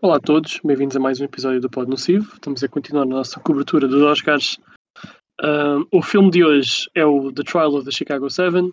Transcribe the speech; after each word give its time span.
Olá 0.00 0.18
a 0.18 0.20
todos, 0.20 0.60
bem-vindos 0.62 0.96
a 0.96 1.00
mais 1.00 1.20
um 1.20 1.24
episódio 1.24 1.60
do 1.60 1.68
Pod 1.68 1.90
Nocivo. 1.90 2.32
Estamos 2.32 2.62
a 2.62 2.68
continuar 2.68 3.02
a 3.02 3.06
nossa 3.06 3.40
cobertura 3.40 3.88
dos 3.88 4.00
Oscars. 4.00 4.56
Um, 5.42 5.88
o 5.90 6.00
filme 6.00 6.30
de 6.30 6.44
hoje 6.44 6.88
é 6.94 7.04
o 7.04 7.32
The 7.32 7.42
Trial 7.42 7.74
of 7.74 7.84
the 7.84 7.90
Chicago 7.90 8.30
Seven, 8.30 8.70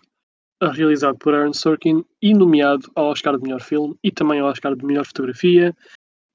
realizado 0.62 1.18
por 1.18 1.34
Aaron 1.34 1.52
Sorkin 1.52 2.04
e 2.22 2.32
nomeado 2.32 2.88
ao 2.94 3.06
Oscar 3.06 3.36
de 3.36 3.42
Melhor 3.42 3.60
Filme 3.60 3.98
e 4.04 4.12
também 4.12 4.38
ao 4.38 4.46
Oscar 4.46 4.76
de 4.76 4.86
Melhor 4.86 5.04
Fotografia, 5.04 5.76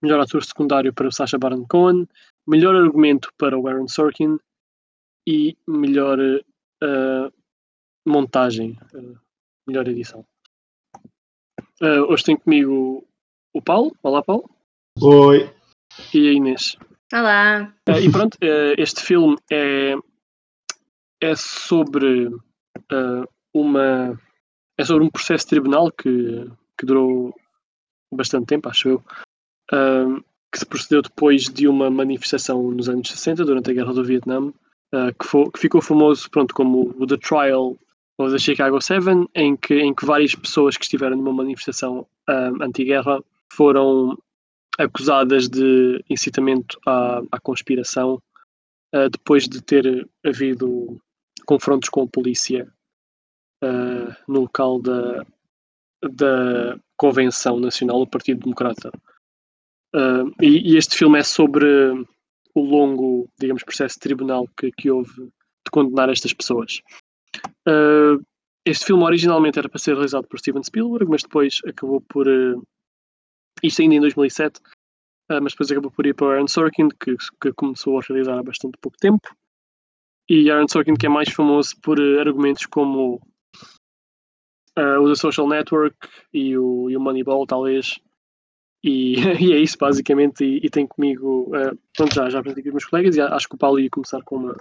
Melhor 0.04 0.20
Ator 0.20 0.44
Secundário 0.44 0.94
para 0.94 1.08
o 1.08 1.12
Sacha 1.12 1.38
Baron 1.38 1.66
Cohen, 1.70 2.06
Melhor 2.46 2.76
Argumento 2.76 3.32
para 3.38 3.58
o 3.58 3.66
Aaron 3.70 3.88
Sorkin 3.88 4.38
e 5.26 5.56
Melhor 5.66 6.20
uh, 6.20 7.34
Montagem, 8.06 8.78
uh, 8.94 9.18
Melhor 9.66 9.88
Edição. 9.88 10.26
Uh, 11.82 12.04
hoje 12.10 12.26
tenho 12.26 12.42
comigo 12.42 13.08
o 13.54 13.62
Paulo. 13.62 13.96
Olá, 14.04 14.22
Paulo. 14.22 14.50
Oi. 15.04 15.52
E 16.14 16.30
a 16.30 16.32
Inês. 16.32 16.78
Olá. 17.12 17.74
Uh, 17.90 18.00
e 18.00 18.12
pronto, 18.12 18.36
uh, 18.36 18.76
este 18.78 19.02
filme 19.02 19.36
é, 19.52 19.96
é 21.20 21.36
sobre 21.36 22.28
uh, 22.28 23.28
uma. 23.52 24.22
É 24.78 24.86
sobre 24.86 25.04
um 25.04 25.10
processo 25.10 25.46
de 25.46 25.50
tribunal 25.50 25.92
que, 25.92 26.48
que 26.78 26.86
durou 26.86 27.34
bastante 28.14 28.46
tempo, 28.46 28.70
acho 28.70 28.90
eu, 28.90 29.04
que 30.52 30.60
se 30.60 30.66
procedeu 30.68 31.02
depois 31.02 31.46
de 31.46 31.68
uma 31.68 31.90
manifestação 31.90 32.70
nos 32.72 32.88
anos 32.88 33.10
60, 33.10 33.44
durante 33.44 33.72
a 33.72 33.74
Guerra 33.74 33.94
do 33.94 34.04
Vietnã, 34.04 34.52
que, 35.20 35.26
foi, 35.26 35.50
que, 35.52 35.60
ficou 35.60 35.82
famoso 35.82 36.30
pronto, 36.30 36.54
como 36.54 36.94
o 36.98 37.08
The 37.08 37.18
Trial 37.18 37.78
of 38.20 38.32
the 38.32 38.40
Chicago 38.40 38.82
Seven, 38.82 39.28
em 39.34 39.56
que, 39.56 39.76
em 39.76 39.94
que 39.94 40.06
várias 40.06 40.36
pessoas 40.36 40.78
que 40.78 40.84
estiveram 40.84 41.18
numa 41.18 41.34
manifestação 41.34 42.08
anti-guerra 42.60 43.24
foram 43.52 44.18
acusadas 44.78 45.50
de 45.50 46.04
incitamento 46.10 46.80
à, 46.86 47.22
à 47.32 47.40
conspiração 47.40 48.22
uh, 48.96 49.10
depois 49.10 49.48
de 49.48 49.62
ter 49.62 50.08
havido 50.24 51.02
confrontos 51.46 51.90
com 51.90 52.04
a 52.04 52.08
polícia 52.08 52.72
uh, 53.64 54.16
no 54.28 54.42
local 54.42 54.82
da, 54.82 55.26
da 56.04 56.80
Convenção 56.98 57.60
Nacional 57.60 58.00
do 58.00 58.10
Partido 58.10 58.42
Democrata. 58.42 58.92
Uh, 59.94 60.32
e, 60.42 60.74
e, 60.74 60.78
este 60.78 60.98
filme 60.98 61.20
é 61.20 61.24
sobre 61.24 61.66
o 62.56 62.62
longo, 62.62 63.30
digamos, 63.40 63.64
processo 63.64 64.00
tribunal 64.00 64.48
que, 64.58 64.72
que 64.72 64.90
houve 64.90 65.14
de 65.16 65.72
condenar 65.72 66.10
estas 66.10 66.34
pessoas. 66.34 66.82
este 68.66 68.86
filme 68.86 69.04
originalmente 69.04 69.60
era 69.60 69.70
para 69.70 69.80
ser 69.80 69.94
realizado 69.94 70.28
por 70.28 70.40
Steven 70.40 70.64
Spielberg, 70.64 71.10
mas 71.10 71.24
depois 71.24 71.60
acabou 71.66 72.02
por 72.02 72.28
isto 73.64 73.82
ainda 73.82 73.96
em 73.96 74.00
2007, 74.02 74.60
uh, 74.60 74.62
ah, 75.30 75.42
mas 75.42 75.54
depois 75.54 75.72
acabou 75.72 75.92
por 75.92 76.06
ir 76.06 76.14
para 76.14 76.28
o 76.28 76.30
Aaron 76.32 76.48
Sorkin, 76.48 76.90
que, 76.90 77.16
que 77.42 77.54
começou 77.54 78.00
a 78.00 78.02
realizar 78.02 78.38
há 78.38 78.44
bastante 78.44 78.78
pouco 78.80 78.98
tempo. 78.98 79.28
E 80.30 80.50
Aaron 80.50 80.68
Sorkin, 80.68 80.96
que 80.96 81.06
é 81.06 81.10
mais 81.10 81.30
famoso 81.30 81.76
por 81.82 82.00
uh, 82.00 82.20
argumentos 82.20 82.66
como 82.66 83.22
uh, 84.78 85.00
o 85.02 85.10
The 85.10 85.16
Social 85.16 85.48
Network 85.48 85.98
e 86.34 86.58
o, 86.58 86.90
e 86.90 86.98
o 86.98 87.02
Moneyball, 87.02 87.46
talvez. 87.46 88.00
E, 88.84 89.16
e, 89.42 89.54
é 89.54 89.58
isso, 89.58 89.78
basicamente. 89.78 90.44
E, 90.44 90.66
e 90.66 90.70
tem 90.70 90.88
comigo. 90.88 91.50
Uh, 91.56 91.78
pronto, 91.96 92.16
já, 92.16 92.30
já 92.30 92.40
aprendi 92.40 92.62
com 92.62 92.70
os 92.70 92.74
meus 92.74 92.86
colegas 92.86 93.16
e 93.16 93.22
acho 93.22 93.48
que 93.48 93.56
o 93.56 93.58
Paulo 93.58 93.80
ia 93.80 93.90
começar 93.90 94.22
com 94.24 94.38
uma, 94.38 94.56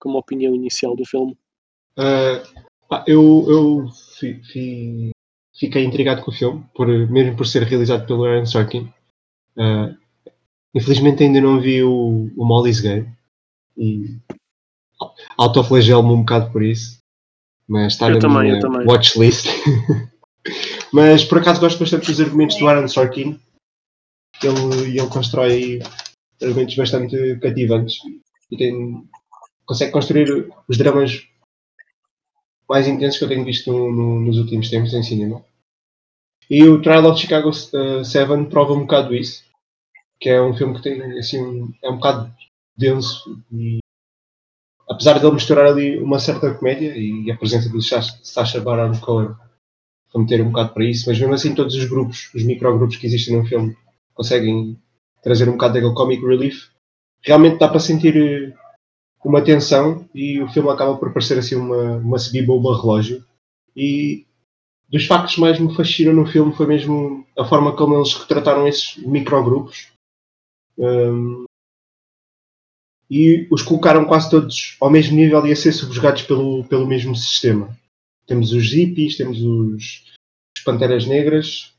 com 0.00 0.08
uma 0.08 0.18
opinião 0.18 0.54
inicial 0.54 0.96
do 0.96 1.04
filme. 1.04 1.36
eu 3.06 3.46
eu 3.48 3.88
fi, 4.18 4.42
fi, 4.42 5.10
fiquei 5.60 5.84
intrigado 5.84 6.22
com 6.22 6.30
o 6.30 6.34
filme, 6.34 6.64
por, 6.74 6.88
mesmo 6.88 7.36
por 7.36 7.46
ser 7.46 7.62
realizado 7.64 8.06
pelo 8.06 8.24
Aaron 8.24 8.46
Sorkin. 8.46 8.90
Uh, 9.56 9.94
infelizmente 10.74 11.22
ainda 11.22 11.40
não 11.40 11.60
vi 11.60 11.82
o, 11.82 12.30
o 12.34 12.44
Molly's 12.46 12.80
Game 12.80 13.12
e 13.76 14.16
autoflagelo-me 15.36 16.12
um 16.14 16.20
bocado 16.20 16.50
por 16.50 16.62
isso, 16.62 16.98
mas 17.68 17.92
está 17.92 18.08
eu 18.08 18.14
na 18.14 18.20
também, 18.20 18.52
minha 18.52 18.86
watchlist. 18.86 19.48
mas 20.92 21.24
por 21.24 21.38
acaso 21.38 21.60
gosto 21.60 21.78
bastante 21.78 22.06
dos 22.06 22.20
argumentos 22.20 22.56
do 22.56 22.66
Aaron 22.66 22.88
Sorkin. 22.88 23.38
Ele, 24.42 24.98
ele 24.98 25.08
constrói 25.08 25.80
argumentos 26.42 26.74
bastante 26.74 27.38
cativantes 27.40 27.98
e 28.50 28.56
tem, 28.56 29.04
consegue 29.66 29.92
construir 29.92 30.50
os 30.66 30.78
dramas 30.78 31.28
mais 32.66 32.88
intensos 32.88 33.18
que 33.18 33.24
eu 33.24 33.28
tenho 33.28 33.44
visto 33.44 33.70
no, 33.70 33.92
no, 33.92 34.20
nos 34.20 34.38
últimos 34.38 34.70
tempos 34.70 34.94
em 34.94 35.02
cinema. 35.02 35.44
E 36.50 36.64
o 36.64 36.82
Trial 36.82 37.06
of 37.06 37.20
Chicago 37.20 37.52
7 37.52 38.32
uh, 38.32 38.46
prova 38.46 38.72
um 38.72 38.80
bocado 38.80 39.14
isso, 39.14 39.44
que 40.20 40.28
é 40.28 40.42
um 40.42 40.52
filme 40.52 40.74
que 40.74 40.82
tem 40.82 41.00
assim, 41.16 41.72
é 41.80 41.88
um 41.88 41.94
bocado 41.94 42.34
denso 42.76 43.40
e 43.52 43.78
apesar 44.88 45.18
de 45.18 45.24
ele 45.24 45.34
misturar 45.34 45.66
ali 45.66 45.98
uma 45.98 46.18
certa 46.18 46.52
comédia 46.52 46.92
e 46.96 47.30
a 47.30 47.36
presença 47.36 47.68
do 47.68 47.80
Sacha 47.80 48.60
Baron 48.60 48.98
Cohen 48.98 49.36
meter 50.18 50.42
um 50.42 50.50
bocado 50.50 50.74
para 50.74 50.84
isso, 50.84 51.08
mas 51.08 51.20
mesmo 51.20 51.34
assim 51.34 51.54
todos 51.54 51.76
os 51.76 51.84
grupos, 51.84 52.32
os 52.34 52.42
microgrupos 52.42 52.96
que 52.96 53.06
existem 53.06 53.36
no 53.36 53.46
filme 53.46 53.76
conseguem 54.12 54.76
trazer 55.22 55.48
um 55.48 55.52
bocado 55.52 55.74
daquele 55.74 55.94
comic 55.94 56.26
relief. 56.26 56.68
Realmente 57.22 57.58
dá 57.58 57.68
para 57.68 57.78
sentir 57.78 58.16
uh, 58.16 58.58
uma 59.24 59.42
tensão 59.42 60.08
e 60.12 60.40
o 60.40 60.48
filme 60.48 60.68
acaba 60.68 60.96
por 60.96 61.12
parecer 61.12 61.38
assim 61.38 61.54
uma, 61.54 61.98
uma 61.98 62.18
semi-bomba 62.18 62.76
relógio 62.76 63.24
e 63.76 64.26
dos 64.90 65.06
factos 65.06 65.36
mais 65.36 65.58
me 65.58 65.74
fascinam 65.74 66.12
no 66.12 66.26
filme 66.26 66.54
foi 66.54 66.66
mesmo 66.66 67.26
a 67.38 67.44
forma 67.44 67.76
como 67.76 67.96
eles 67.96 68.12
retrataram 68.14 68.66
esses 68.66 68.96
microgrupos 68.96 69.92
um, 70.76 71.44
e 73.08 73.46
os 73.50 73.62
colocaram 73.62 74.04
quase 74.04 74.30
todos 74.30 74.76
ao 74.80 74.90
mesmo 74.90 75.16
nível 75.16 75.46
e 75.46 75.52
a 75.52 75.56
ser 75.56 75.72
subjugados 75.72 76.22
pelo, 76.22 76.64
pelo 76.64 76.86
mesmo 76.86 77.14
sistema. 77.14 77.76
Temos 78.26 78.52
os 78.52 78.72
hippies, 78.72 79.16
temos 79.16 79.42
os, 79.42 80.12
os 80.56 80.62
Panteras 80.64 81.06
Negras, 81.06 81.74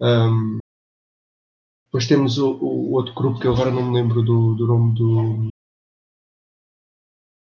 um, 0.00 0.58
depois 1.86 2.06
temos 2.06 2.38
o, 2.38 2.52
o, 2.52 2.92
outro 2.92 3.14
grupo 3.14 3.38
que 3.38 3.46
eu 3.46 3.52
agora 3.52 3.70
não 3.70 3.90
me 3.90 3.94
lembro 3.94 4.22
do, 4.22 4.54
do 4.54 4.66
nome 4.66 4.94
do, 4.94 5.48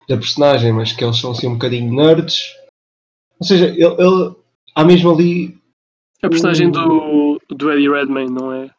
da 0.08 0.18
personagem, 0.18 0.74
mas 0.74 0.92
que 0.92 1.04
eles 1.04 1.18
são 1.18 1.32
assim 1.32 1.48
um 1.48 1.54
bocadinho 1.54 1.94
nerds. 1.94 2.56
Ou 3.40 3.46
seja, 3.46 3.68
ele, 3.68 3.84
ele 3.84 4.36
há 4.76 4.84
mesmo 4.84 5.12
ali. 5.12 5.58
A 6.22 6.30
personagem 6.30 6.70
do, 6.70 7.40
do 7.50 7.72
Eddie 7.72 7.90
Redmayne, 7.90 8.32
não 8.32 8.52
é? 8.52 8.70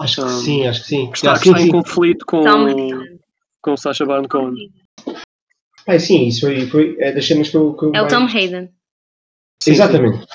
Acho 0.00 0.16
que 0.16 0.22
um, 0.22 0.28
sim, 0.28 0.66
acho 0.66 0.82
que 0.82 0.88
sim. 0.88 1.10
Que 1.10 1.16
está, 1.16 1.34
que 1.34 1.44
sim, 1.44 1.50
está 1.50 1.60
sim. 1.60 1.68
em 1.68 1.70
conflito 1.70 2.26
com, 2.26 2.42
com 3.62 3.72
o 3.72 3.76
Sacha 3.76 4.04
Baron 4.04 4.28
Cohen. 4.28 4.70
Ah, 5.86 5.98
sim, 5.98 6.26
isso 6.26 6.42
foi, 6.42 6.66
foi 6.66 6.96
é 6.98 7.12
das 7.12 7.26
cenas 7.26 7.48
que 7.48 7.56
eu. 7.56 7.74
Que 7.74 7.86
eu 7.86 7.94
é 7.94 8.02
o 8.02 8.08
Tom 8.08 8.26
Hayden. 8.26 8.70
Sim, 9.62 9.70
Exatamente. 9.70 10.26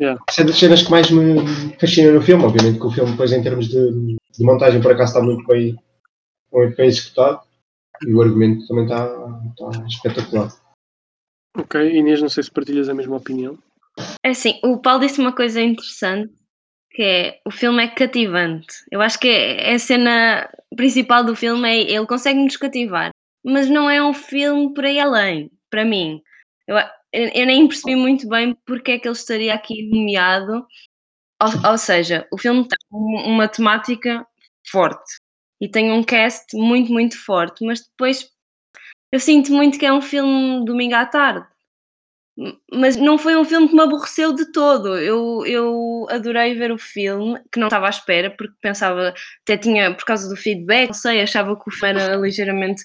Yeah. 0.00 0.20
Isso 0.28 0.40
é 0.40 0.44
das 0.44 0.58
cenas 0.58 0.82
que 0.82 0.90
mais 0.90 1.10
me 1.10 1.74
fascina 1.78 2.12
no 2.12 2.22
filme. 2.22 2.44
Obviamente 2.44 2.78
que 2.78 2.86
o 2.86 2.90
filme, 2.90 3.12
depois, 3.12 3.32
em 3.32 3.42
termos 3.42 3.68
de, 3.68 4.16
de 4.16 4.44
montagem, 4.44 4.80
por 4.80 4.92
acaso 4.92 5.12
está 5.12 5.22
muito 5.22 5.46
bem, 5.46 5.76
muito 6.52 6.76
bem 6.76 6.88
executado. 6.88 7.40
E 8.06 8.12
o 8.12 8.20
argumento 8.20 8.66
também 8.66 8.84
está, 8.84 9.06
está 9.50 9.86
espetacular. 9.86 10.52
Ok, 11.56 11.96
Inês, 11.96 12.20
não 12.20 12.28
sei 12.28 12.42
se 12.42 12.50
partilhas 12.50 12.88
a 12.88 12.94
mesma 12.94 13.16
opinião. 13.16 13.58
É 14.24 14.30
assim, 14.30 14.58
o 14.64 14.78
Paulo 14.78 15.00
disse 15.00 15.20
uma 15.20 15.34
coisa 15.34 15.60
interessante, 15.60 16.32
que 16.90 17.02
é 17.02 17.40
o 17.46 17.50
filme 17.50 17.84
é 17.84 17.88
cativante. 17.88 18.84
Eu 18.90 19.00
acho 19.00 19.18
que 19.18 19.28
é, 19.28 19.72
é 19.72 19.74
a 19.74 19.78
cena 19.78 20.50
principal 20.76 21.24
do 21.24 21.36
filme 21.36 21.68
é 21.68 21.80
ele 21.92 22.06
consegue 22.06 22.38
nos 22.38 22.56
cativar, 22.56 23.10
mas 23.44 23.68
não 23.68 23.88
é 23.90 24.02
um 24.02 24.14
filme 24.14 24.72
por 24.74 24.84
aí 24.84 24.98
além, 24.98 25.50
para 25.70 25.84
mim. 25.84 26.22
Eu, 26.66 26.76
eu 27.12 27.46
nem 27.46 27.66
percebi 27.68 27.96
muito 27.96 28.28
bem 28.28 28.56
porque 28.66 28.92
é 28.92 28.98
que 28.98 29.08
ele 29.08 29.14
estaria 29.14 29.54
aqui 29.54 29.88
nomeado. 29.90 30.66
Ou, 31.42 31.70
ou 31.72 31.78
seja, 31.78 32.26
o 32.32 32.38
filme 32.38 32.66
tem 32.66 32.78
uma 32.90 33.48
temática 33.48 34.26
forte 34.70 35.18
e 35.60 35.68
tem 35.68 35.92
um 35.92 36.02
cast 36.04 36.56
muito, 36.56 36.92
muito 36.92 37.18
forte, 37.24 37.64
mas 37.64 37.80
depois 37.80 38.30
eu 39.12 39.20
sinto 39.20 39.52
muito 39.52 39.78
que 39.78 39.86
é 39.86 39.92
um 39.92 40.00
filme 40.00 40.64
domingo 40.64 40.94
à 40.94 41.04
tarde 41.04 41.51
mas 42.72 42.96
não 42.96 43.18
foi 43.18 43.36
um 43.36 43.44
filme 43.44 43.68
que 43.68 43.74
me 43.74 43.82
aborreceu 43.82 44.32
de 44.32 44.50
todo. 44.52 44.98
Eu, 44.98 45.44
eu 45.46 46.06
adorei 46.08 46.54
ver 46.54 46.72
o 46.72 46.78
filme, 46.78 47.38
que 47.52 47.60
não 47.60 47.68
estava 47.68 47.86
à 47.86 47.90
espera, 47.90 48.34
porque 48.34 48.54
pensava, 48.60 49.14
até 49.42 49.56
tinha, 49.58 49.94
por 49.94 50.04
causa 50.04 50.28
do 50.28 50.36
feedback, 50.36 50.88
não 50.88 50.94
sei, 50.94 51.20
achava 51.20 51.54
que 51.54 51.68
o 51.68 51.72
filme 51.72 52.00
era 52.00 52.16
ligeiramente 52.16 52.82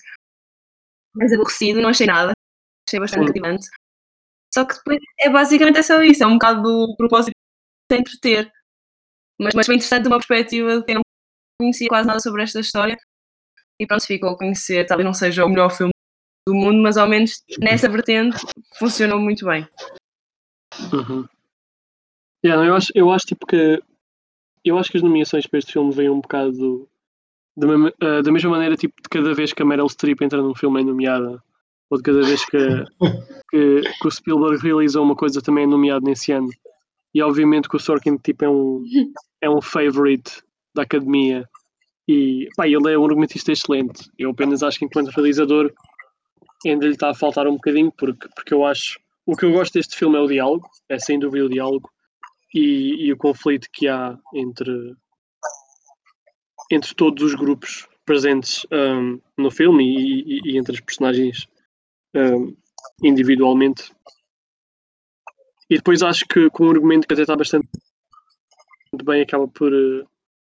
mais 1.16 1.34
aborrecido, 1.34 1.82
não 1.82 1.90
achei 1.90 2.06
nada, 2.06 2.34
achei 2.88 3.00
bastante 3.00 3.28
cativante. 3.28 3.68
Só 4.54 4.66
que 4.66 4.76
depois 4.76 5.00
é 5.20 5.30
basicamente 5.30 5.80
é 5.80 5.84
só 5.84 6.02
isso, 6.02 6.24
é 6.24 6.28
um 6.28 6.34
bocado 6.34 6.62
do 6.64 6.96
propósito 6.98 7.34
de 7.90 7.98
entreter. 7.98 8.52
Mas, 9.40 9.54
mas 9.54 9.66
foi 9.66 9.76
interessante 9.76 10.04
de 10.04 10.08
uma 10.10 10.18
perspectiva 10.18 10.80
de 10.80 10.86
quem 10.86 10.96
não 10.96 11.02
conhecia 11.60 11.88
quase 11.88 12.08
nada 12.08 12.20
sobre 12.20 12.44
esta 12.44 12.60
história 12.60 12.98
e 13.80 13.86
pronto, 13.86 14.06
ficou 14.06 14.30
a 14.30 14.38
conhecer. 14.38 14.86
Talvez 14.86 15.06
não 15.06 15.14
seja 15.14 15.46
o 15.46 15.50
melhor 15.50 15.70
filme 15.70 15.92
do 16.48 16.56
mundo, 16.56 16.82
mas 16.82 16.98
ao 16.98 17.08
menos 17.08 17.44
nessa 17.60 17.90
vertente 17.90 18.38
funcionou 18.80 19.20
muito 19.20 19.46
bem. 19.46 19.68
Uhum. 20.94 21.26
Yeah, 22.46 22.66
eu, 22.66 22.76
acho, 22.76 22.92
eu 22.96 23.12
acho 23.12 23.26
tipo 23.26 23.46
que 23.46 23.82
eu 24.64 24.78
acho 24.78 24.92
que 24.92 24.98
as 24.98 25.04
nomeações 25.04 25.46
para 25.48 25.60
este 25.60 25.74
filme 25.74 25.94
vêm 25.94 26.10
um 26.10 26.22
bocado 26.22 26.88
da, 27.58 27.68
mesma- 27.68 27.94
ah, 28.02 28.22
da 28.22 28.32
mesma 28.32 28.50
maneira, 28.52 28.76
tipo, 28.76 28.96
de 29.02 29.10
cada 29.10 29.34
vez 29.34 29.54
que 29.54 29.62
a 29.62 29.66
Meryl 29.66 29.88
Streep 29.90 30.22
entra 30.22 30.42
num 30.42 30.54
filme 30.56 30.82
é 30.82 30.84
nomeada, 30.84 31.42
ou 31.90 31.98
de 31.98 32.04
cada 32.04 32.22
vez 32.22 32.46
que, 32.46 32.58
que, 33.52 33.82
que 33.82 34.08
o 34.08 34.12
Spielberg 34.12 34.62
realizou 34.62 35.04
uma 35.04 35.16
coisa 35.16 35.42
também 35.42 35.64
é 35.64 35.68
nomeado 35.68 36.06
nesse 36.06 36.32
ano. 36.32 36.50
E 37.14 37.22
obviamente 37.22 37.68
que 37.70 37.76
o 37.76 37.80
Sorkin 37.80 38.18
tipo, 38.18 38.46
é 38.46 38.50
um, 38.50 38.84
é 39.42 39.50
um 39.50 39.62
favorite 39.62 40.42
da 40.76 40.84
academia. 40.84 41.48
E 42.08 42.48
pá, 42.56 42.68
ele 42.68 42.94
é 42.94 42.98
um 42.98 43.06
argumentista 43.06 43.52
excelente. 43.52 44.10
Eu 44.18 44.30
apenas 44.32 44.62
acho 44.64 44.80
que 44.80 44.86
enquanto 44.86 45.10
realizador 45.10 45.74
ainda 46.66 46.86
lhe 46.86 46.94
está 46.94 47.10
a 47.10 47.16
faltar 47.16 47.48
um 47.48 47.54
bocadinho, 47.54 47.92
porque, 47.92 48.28
porque 48.36 48.54
eu 48.54 48.66
acho. 48.66 49.00
O 49.26 49.36
que 49.36 49.46
eu 49.46 49.52
gosto 49.52 49.74
deste 49.74 49.96
filme 49.98 50.18
é 50.18 50.22
o 50.22 50.28
diálogo, 50.28 50.70
é 50.90 50.98
sem 50.98 51.20
dúvida 51.20 51.46
o 51.46 51.50
diálogo, 51.50 51.90
e, 52.54 53.06
e 53.06 53.14
o 53.14 53.18
conflito 53.18 53.68
que 53.72 53.88
há 53.88 54.18
entre, 54.34 54.96
entre 56.72 56.96
todos 56.96 57.24
os 57.24 57.36
grupos 57.36 57.88
presentes 58.06 58.66
hum, 58.72 59.20
no 59.38 59.52
filme 59.52 59.84
e, 59.84 60.22
e- 60.22 60.42
e 60.54 60.58
entre 60.58 60.76
as 60.76 60.80
personagens 60.82 61.48
hum, 62.16 62.56
individualmente. 63.04 63.92
E 65.70 65.76
depois 65.76 66.02
acho 66.02 66.26
que 66.26 66.50
com 66.50 66.66
um 66.66 66.72
argumento 66.72 67.06
que 67.06 67.14
até 67.14 67.24
está 67.24 67.36
bastante 67.36 67.68
bem 69.04 69.22
acaba 69.22 69.48
por, 69.48 69.74
eh, 69.74 70.04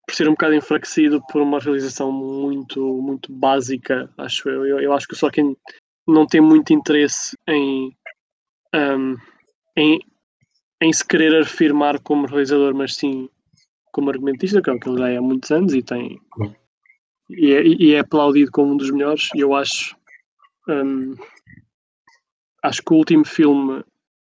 por 0.06 0.14
ser 0.14 0.26
um 0.28 0.32
bocado 0.32 0.54
enfraquecido 0.54 1.22
por 1.30 1.42
uma 1.42 1.58
realização 1.60 2.10
muito, 2.10 2.80
muito 3.02 3.32
básica, 3.32 4.10
acho 4.16 4.48
eu. 4.48 4.66
Eu, 4.66 4.80
eu 4.80 4.92
acho 4.92 5.06
que 5.06 5.14
o 5.14 5.16
Sorkin 5.16 5.54
não 6.10 6.26
tem 6.26 6.40
muito 6.40 6.72
interesse 6.72 7.36
em, 7.48 7.96
hum, 8.74 9.16
em, 9.76 10.00
em 10.80 10.92
se 10.92 11.06
querer 11.06 11.42
afirmar 11.42 12.00
como 12.00 12.26
realizador, 12.26 12.74
mas 12.74 12.96
sim 12.96 13.28
como 13.92 14.10
argumentista, 14.10 14.62
que 14.62 14.70
é 14.70 14.72
o 14.72 14.78
que 14.78 14.88
ele 14.88 14.98
já 14.98 15.08
é 15.10 15.16
há 15.16 15.22
muitos 15.22 15.50
anos 15.50 15.74
e 15.74 15.82
tem 15.82 16.20
e 17.28 17.52
é, 17.52 17.66
e 17.66 17.94
é 17.94 18.00
aplaudido 18.00 18.50
como 18.50 18.72
um 18.72 18.76
dos 18.76 18.90
melhores. 18.90 19.28
E 19.34 19.40
eu 19.40 19.54
acho 19.54 19.96
hum, 20.68 21.14
acho 22.62 22.82
que 22.82 22.92
o 22.92 22.96
último 22.96 23.24
filme 23.24 23.84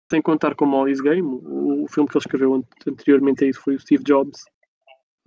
sem 0.09 0.21
contar 0.21 0.55
com 0.55 0.65
Molly's 0.65 1.01
Game, 1.01 1.27
o, 1.27 1.83
o 1.83 1.87
filme 1.87 2.07
que 2.09 2.17
ele 2.17 2.23
escreveu 2.23 2.53
ante- 2.53 2.67
anteriormente 2.89 3.43
a 3.43 3.47
isso 3.47 3.61
foi 3.61 3.75
o 3.75 3.79
Steve 3.79 4.03
Jobs, 4.03 4.45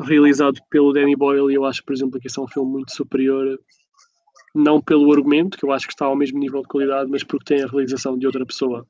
realizado 0.00 0.60
pelo 0.70 0.92
Danny 0.92 1.16
Boyle, 1.16 1.50
e 1.50 1.54
eu 1.56 1.64
acho, 1.64 1.84
por 1.84 1.92
exemplo, 1.92 2.20
que 2.20 2.28
esse 2.28 2.38
é 2.38 2.42
um 2.42 2.48
filme 2.48 2.70
muito 2.70 2.94
superior, 2.94 3.58
não 4.58 4.80
pelo 4.80 5.12
argumento, 5.12 5.56
que 5.56 5.64
eu 5.64 5.72
acho 5.72 5.86
que 5.86 5.92
está 5.92 6.06
ao 6.06 6.16
mesmo 6.16 6.38
nível 6.38 6.62
de 6.62 6.68
qualidade, 6.68 7.10
mas 7.10 7.22
porque 7.22 7.54
tem 7.54 7.62
a 7.62 7.66
realização 7.66 8.18
de 8.18 8.26
outra 8.26 8.44
pessoa. 8.44 8.86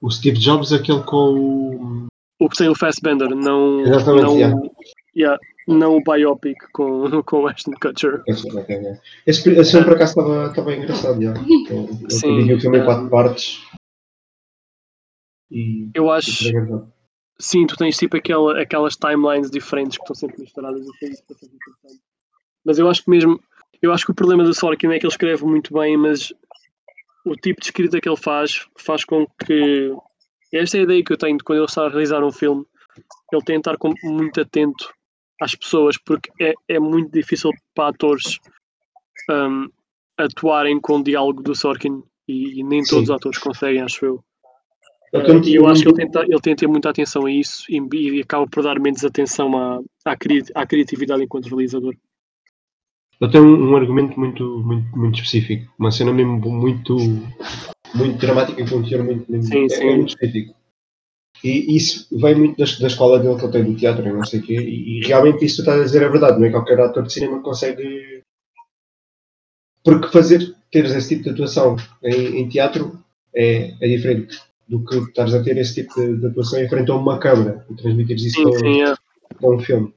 O 0.00 0.10
Steve 0.10 0.38
Jobs, 0.38 0.72
aquele 0.72 1.02
com 1.02 1.16
o. 1.16 2.06
O 2.40 2.48
que 2.48 2.56
tem 2.56 2.68
o 2.68 2.74
Fassbender, 2.74 3.28
não, 3.34 3.80
Exatamente, 3.80 4.24
não, 4.24 4.36
yeah. 4.36 4.60
yeah, 5.14 5.38
não 5.68 5.96
o 5.96 6.02
biopic 6.02 6.56
com, 6.72 7.04
com 7.22 7.42
o 7.42 7.46
Ashton 7.46 7.72
Kutcher. 7.72 8.22
Esse, 8.26 8.48
esse, 9.26 9.70
filme 9.70 9.84
por 9.84 9.94
acaso 9.94 10.20
estava, 10.20 10.46
estava 10.46 10.74
engraçado, 10.74 11.22
já. 11.22 11.34
Eu, 11.34 11.88
eu 12.02 12.10
Sim, 12.10 12.36
dividi 12.36 12.54
o 12.54 12.60
filme 12.60 12.78
em 12.78 12.80
é. 12.80 12.84
quatro 12.84 13.10
partes. 13.10 13.62
E. 15.50 15.90
Eu 15.94 16.10
acho, 16.10 16.48
sim, 17.38 17.66
tu 17.66 17.76
tens 17.76 17.96
tipo 17.96 18.16
aquela, 18.16 18.60
aquelas 18.60 18.96
timelines 18.96 19.50
diferentes 19.50 19.98
que 19.98 20.04
estão 20.04 20.14
sempre 20.14 20.40
misturadas 20.40 20.86
é. 21.02 21.10
Mas 22.64 22.78
eu 22.78 22.88
acho 22.88 23.04
que 23.04 23.10
mesmo, 23.10 23.40
eu 23.82 23.92
acho 23.92 24.04
que 24.04 24.12
o 24.12 24.14
problema 24.14 24.44
do 24.44 24.54
Sorkin 24.54 24.88
é 24.88 24.98
que 24.98 25.06
ele 25.06 25.12
escreve 25.12 25.44
muito 25.44 25.72
bem, 25.74 25.96
mas 25.96 26.32
o 27.24 27.34
tipo 27.34 27.60
de 27.60 27.66
escrita 27.66 28.00
que 28.00 28.08
ele 28.08 28.16
faz 28.16 28.66
faz 28.78 29.04
com 29.04 29.26
que 29.46 29.94
esta 30.52 30.76
é 30.76 30.80
a 30.80 30.82
ideia 30.84 31.04
que 31.04 31.12
eu 31.12 31.16
tenho 31.18 31.36
de 31.38 31.44
quando 31.44 31.58
ele 31.58 31.66
está 31.66 31.84
a 31.86 31.88
realizar 31.88 32.22
um 32.24 32.32
filme, 32.32 32.64
ele 33.32 33.42
tem 33.44 33.60
de 33.60 33.68
estar 33.70 33.76
muito 34.02 34.40
atento 34.40 34.92
às 35.40 35.54
pessoas, 35.54 35.96
porque 35.98 36.30
é, 36.40 36.54
é 36.68 36.78
muito 36.80 37.10
difícil 37.12 37.50
para 37.74 37.88
atores 37.90 38.38
hum, 39.30 39.68
atuarem 40.18 40.80
com 40.80 40.96
o 40.98 41.02
diálogo 41.04 41.42
do 41.42 41.54
Sorkin 41.54 42.02
e, 42.28 42.60
e 42.60 42.64
nem 42.64 42.80
todos 42.82 42.90
Sim. 42.96 43.02
os 43.04 43.10
atores 43.10 43.38
conseguem, 43.38 43.80
acho 43.82 44.04
eu. 44.04 44.24
Eu 45.12 45.24
tenho- 45.24 45.44
E 45.44 45.54
eu 45.56 45.66
acho 45.66 45.82
que 45.82 45.88
ele 45.88 46.08
tem, 46.10 46.22
ele 46.22 46.40
de 46.40 46.54
ter 46.54 46.66
muita 46.68 46.90
atenção 46.90 47.26
a 47.26 47.30
isso 47.32 47.64
e, 47.68 47.80
e 47.96 48.20
acaba 48.20 48.46
por 48.46 48.62
dar 48.62 48.78
menos 48.78 49.04
atenção 49.04 49.56
à, 49.56 49.80
à, 50.04 50.16
cri- 50.16 50.44
à 50.54 50.64
criatividade 50.66 51.22
enquanto 51.24 51.48
realizador. 51.48 51.94
Eu 53.20 53.30
tenho 53.30 53.44
um, 53.44 53.70
um 53.70 53.76
argumento 53.76 54.18
muito, 54.18 54.44
muito, 54.60 54.96
muito 54.96 55.16
específico. 55.16 55.70
Uma 55.78 55.90
cena 55.90 56.12
mesmo 56.12 56.40
muito, 56.50 56.96
muito 57.94 58.18
dramática 58.18 58.62
e 58.62 58.64
teor 58.64 59.04
muito, 59.04 59.30
muito, 59.30 59.46
Sim, 59.46 59.66
é, 59.66 59.68
sim. 59.68 59.96
muito 59.96 60.08
específico. 60.08 60.54
E 61.44 61.76
isso 61.76 62.06
vem 62.18 62.34
muito 62.34 62.58
da, 62.58 62.64
da 62.64 62.86
escola 62.86 63.18
dele 63.18 63.36
que 63.36 63.44
ele 63.44 63.52
tem 63.52 63.64
do 63.64 63.76
teatro 63.76 64.14
não 64.14 64.24
sei 64.24 64.40
o 64.40 64.42
quê. 64.42 64.54
E, 64.54 64.98
e 64.98 65.06
realmente 65.06 65.44
isso 65.44 65.56
tu 65.56 65.60
estás 65.60 65.80
a 65.80 65.84
dizer 65.84 66.02
é 66.02 66.08
verdade. 66.08 66.38
Não 66.38 66.46
é 66.46 66.50
qualquer 66.50 66.80
ator 66.80 67.02
de 67.02 67.12
cinema 67.12 67.42
consegue. 67.42 68.22
Porque 69.84 70.08
fazer, 70.08 70.54
teres 70.70 70.92
esse 70.92 71.08
tipo 71.08 71.24
de 71.24 71.30
atuação 71.30 71.76
em, 72.02 72.40
em 72.40 72.48
teatro 72.48 73.02
é, 73.34 73.74
é 73.80 73.88
diferente 73.88 74.38
do 74.68 74.84
que 74.84 74.96
estares 74.96 75.34
a 75.34 75.42
ter 75.42 75.56
esse 75.58 75.74
tipo 75.74 75.94
de, 75.94 76.18
de 76.18 76.26
atuação 76.26 76.62
em 76.62 76.68
frente 76.68 76.90
a 76.90 76.94
uma 76.94 77.18
câmara 77.18 77.66
e 77.68 77.74
transmitires 77.74 78.24
isso 78.24 78.36
Sim, 78.36 78.84
para, 78.84 78.92
é. 78.92 78.94
para 79.34 79.50
um 79.50 79.58
filme. 79.58 79.94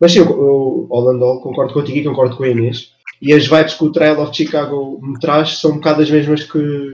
Mas 0.00 0.12
sim, 0.12 0.20
eu, 0.20 0.26
eu, 0.26 0.86
Orlando, 0.90 1.40
concordo 1.40 1.72
contigo 1.72 1.98
e 1.98 2.04
concordo 2.04 2.36
com 2.36 2.44
a 2.44 2.48
Inês. 2.48 2.92
E 3.20 3.32
as 3.32 3.46
vibes 3.46 3.74
que 3.74 3.84
o 3.84 3.92
Trial 3.92 4.20
of 4.20 4.34
Chicago 4.34 5.00
me 5.02 5.18
traz 5.18 5.58
são 5.58 5.72
um 5.72 5.74
bocado 5.76 6.02
as 6.02 6.10
mesmas 6.10 6.44
que, 6.44 6.90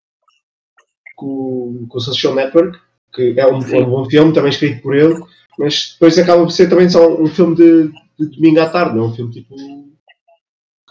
que, 1.17 1.25
o, 1.25 1.87
que 1.89 1.97
o 1.97 1.99
Social 1.99 2.35
Network, 2.35 2.79
que 3.13 3.33
é 3.37 3.47
um, 3.47 3.59
é 3.59 3.79
um 3.79 3.89
bom 3.89 4.05
filme, 4.05 4.33
também 4.33 4.51
escrito 4.51 4.81
por 4.83 4.95
ele, 4.95 5.19
mas 5.57 5.93
depois 5.93 6.17
acaba 6.17 6.43
por 6.43 6.51
ser 6.51 6.69
também 6.69 6.89
só 6.89 7.07
um 7.19 7.27
filme 7.27 7.55
de, 7.55 7.91
de 8.19 8.35
domingo 8.35 8.59
à 8.59 8.69
tarde, 8.69 8.95
não 8.95 9.05
é 9.05 9.07
um 9.07 9.15
filme 9.15 9.31
tipo. 9.31 9.55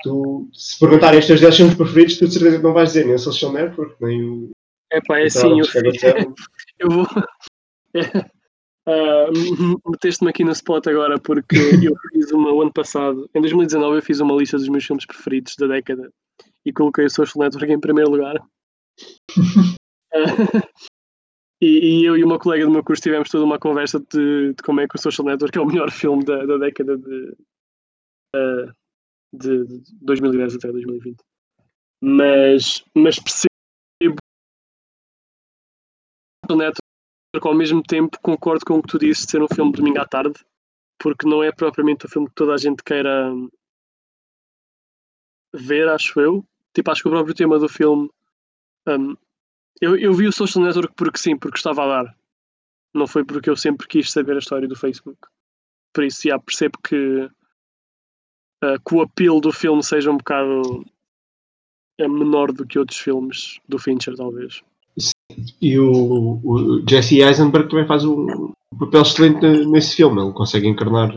Tu, 0.03 0.49
se 0.53 0.79
perguntarem 0.79 1.21
os 1.21 1.27
teus 1.27 1.41
10 1.41 1.57
filmes 1.57 1.75
preferidos, 1.75 2.19
tu 2.19 2.27
de 2.27 2.33
certeza 2.33 2.57
que 2.57 2.63
não 2.63 2.73
vais 2.73 2.89
dizer 2.89 3.05
nem 3.05 3.15
o 3.15 3.19
Social 3.19 3.53
Network, 3.53 3.95
nem 4.01 4.23
o. 4.25 4.51
É 4.91 5.01
Trial 5.01 5.27
assim, 5.27 5.49
eu, 5.51 5.65
of 5.65 5.71
Chicago 5.71 5.99
7. 5.99 6.33
eu 6.81 6.89
vou. 6.89 7.07
Ah, 8.91 9.31
Meteste-me 9.89 10.31
aqui 10.31 10.43
no 10.43 10.51
spot 10.51 10.89
agora 10.89 11.19
porque 11.21 11.57
eu 11.93 11.95
fiz 12.13 12.33
uma 12.33 12.53
o 12.53 12.63
ano 12.63 12.73
passado, 12.73 13.31
em 13.35 13.41
2019, 13.41 13.99
eu 13.99 14.03
fiz 14.03 14.19
uma 14.21 14.35
lista 14.35 14.57
dos 14.57 14.69
meus 14.69 14.85
filmes 14.85 15.07
preferidos 15.07 15.55
da 15.57 15.69
década 15.69 16.11
e 16.67 16.73
coloquei 16.73 17.05
o 17.05 17.11
Social 17.11 17.45
Network 17.45 17.73
em 17.73 17.81
primeiro 17.81 18.11
lugar. 18.11 18.37
Ah, 20.13 20.17
e, 21.63 22.01
e 22.01 22.05
eu 22.05 22.17
e 22.17 22.25
uma 22.25 22.37
colega 22.37 22.65
do 22.65 22.71
meu 22.73 22.83
curso 22.83 23.01
tivemos 23.01 23.29
toda 23.29 23.45
uma 23.45 23.61
conversa 23.61 24.01
de, 24.01 24.55
de 24.55 24.63
como 24.65 24.81
é 24.81 24.89
que 24.89 24.97
o 24.97 25.01
Social 25.01 25.25
Network 25.25 25.57
é 25.57 25.61
o 25.61 25.67
melhor 25.67 25.89
filme 25.93 26.25
da, 26.25 26.45
da 26.45 26.59
década 26.59 26.99
de, 26.99 27.37
ah, 28.35 28.73
de, 29.33 29.65
de 29.67 29.83
2010 30.01 30.57
até 30.57 30.73
2020. 30.73 31.17
Mas, 32.03 32.85
mas 32.93 33.21
percebo 33.21 34.17
o 36.51 36.57
Network 36.57 36.90
ao 37.33 37.55
mesmo 37.55 37.83
tempo 37.83 38.19
concordo 38.21 38.65
com 38.65 38.79
o 38.79 38.83
que 38.83 38.89
tu 38.89 38.99
disse 38.99 39.25
de 39.25 39.31
ser 39.31 39.43
um 39.43 39.49
filme 39.49 39.71
de 39.73 39.79
domingo 39.79 40.01
à 40.01 40.07
tarde, 40.07 40.35
porque 40.99 41.29
não 41.29 41.43
é 41.43 41.53
propriamente 41.53 42.07
o 42.07 42.09
filme 42.09 42.29
que 42.29 42.35
toda 42.35 42.55
a 42.55 42.59
gente 42.59 42.83
queira 42.83 43.33
ver, 45.55 45.89
acho 45.89 46.21
eu. 46.21 46.45
Tipo, 46.75 46.91
acho 46.91 47.03
que 47.03 47.09
o 47.09 47.13
próprio 47.13 47.35
tema 47.35 47.59
do 47.59 47.69
filme. 47.69 48.11
hum, 48.87 49.17
eu, 49.81 49.97
eu 49.97 50.13
vi 50.13 50.27
o 50.27 50.33
Social 50.33 50.65
Network 50.65 50.95
porque 50.95 51.19
sim, 51.19 51.37
porque 51.37 51.57
estava 51.57 51.85
a 51.85 52.03
dar. 52.03 52.17
Não 52.95 53.07
foi 53.07 53.25
porque 53.25 53.49
eu 53.49 53.57
sempre 53.57 53.87
quis 53.87 54.11
saber 54.11 54.37
a 54.37 54.39
história 54.39 54.69
do 54.69 54.77
Facebook. 54.77 55.19
Por 55.93 56.05
isso, 56.05 56.29
já 56.29 56.39
percebo 56.39 56.79
que, 56.87 57.31
ah, 58.63 58.77
que 58.87 58.95
o 58.95 59.03
apelo 59.03 59.41
do 59.41 59.53
filme 59.53 59.83
seja 59.83 60.11
um 60.11 60.17
bocado 60.17 60.85
é 61.99 62.09
menor 62.09 62.53
do 62.53 62.67
que 62.67 62.79
outros 62.79 62.99
filmes 62.99 63.61
do 63.69 63.79
Fincher, 63.79 64.17
talvez. 64.17 64.63
E 65.61 65.79
o, 65.79 66.41
o 66.45 66.85
Jesse 66.89 67.21
Eisenberg 67.21 67.69
também 67.69 67.87
faz 67.87 68.05
um, 68.05 68.53
um 68.73 68.79
papel 68.79 69.03
excelente 69.03 69.47
nesse 69.67 69.97
filme. 69.97 70.21
Ele 70.21 70.33
consegue 70.33 70.69
encarnar 70.69 71.11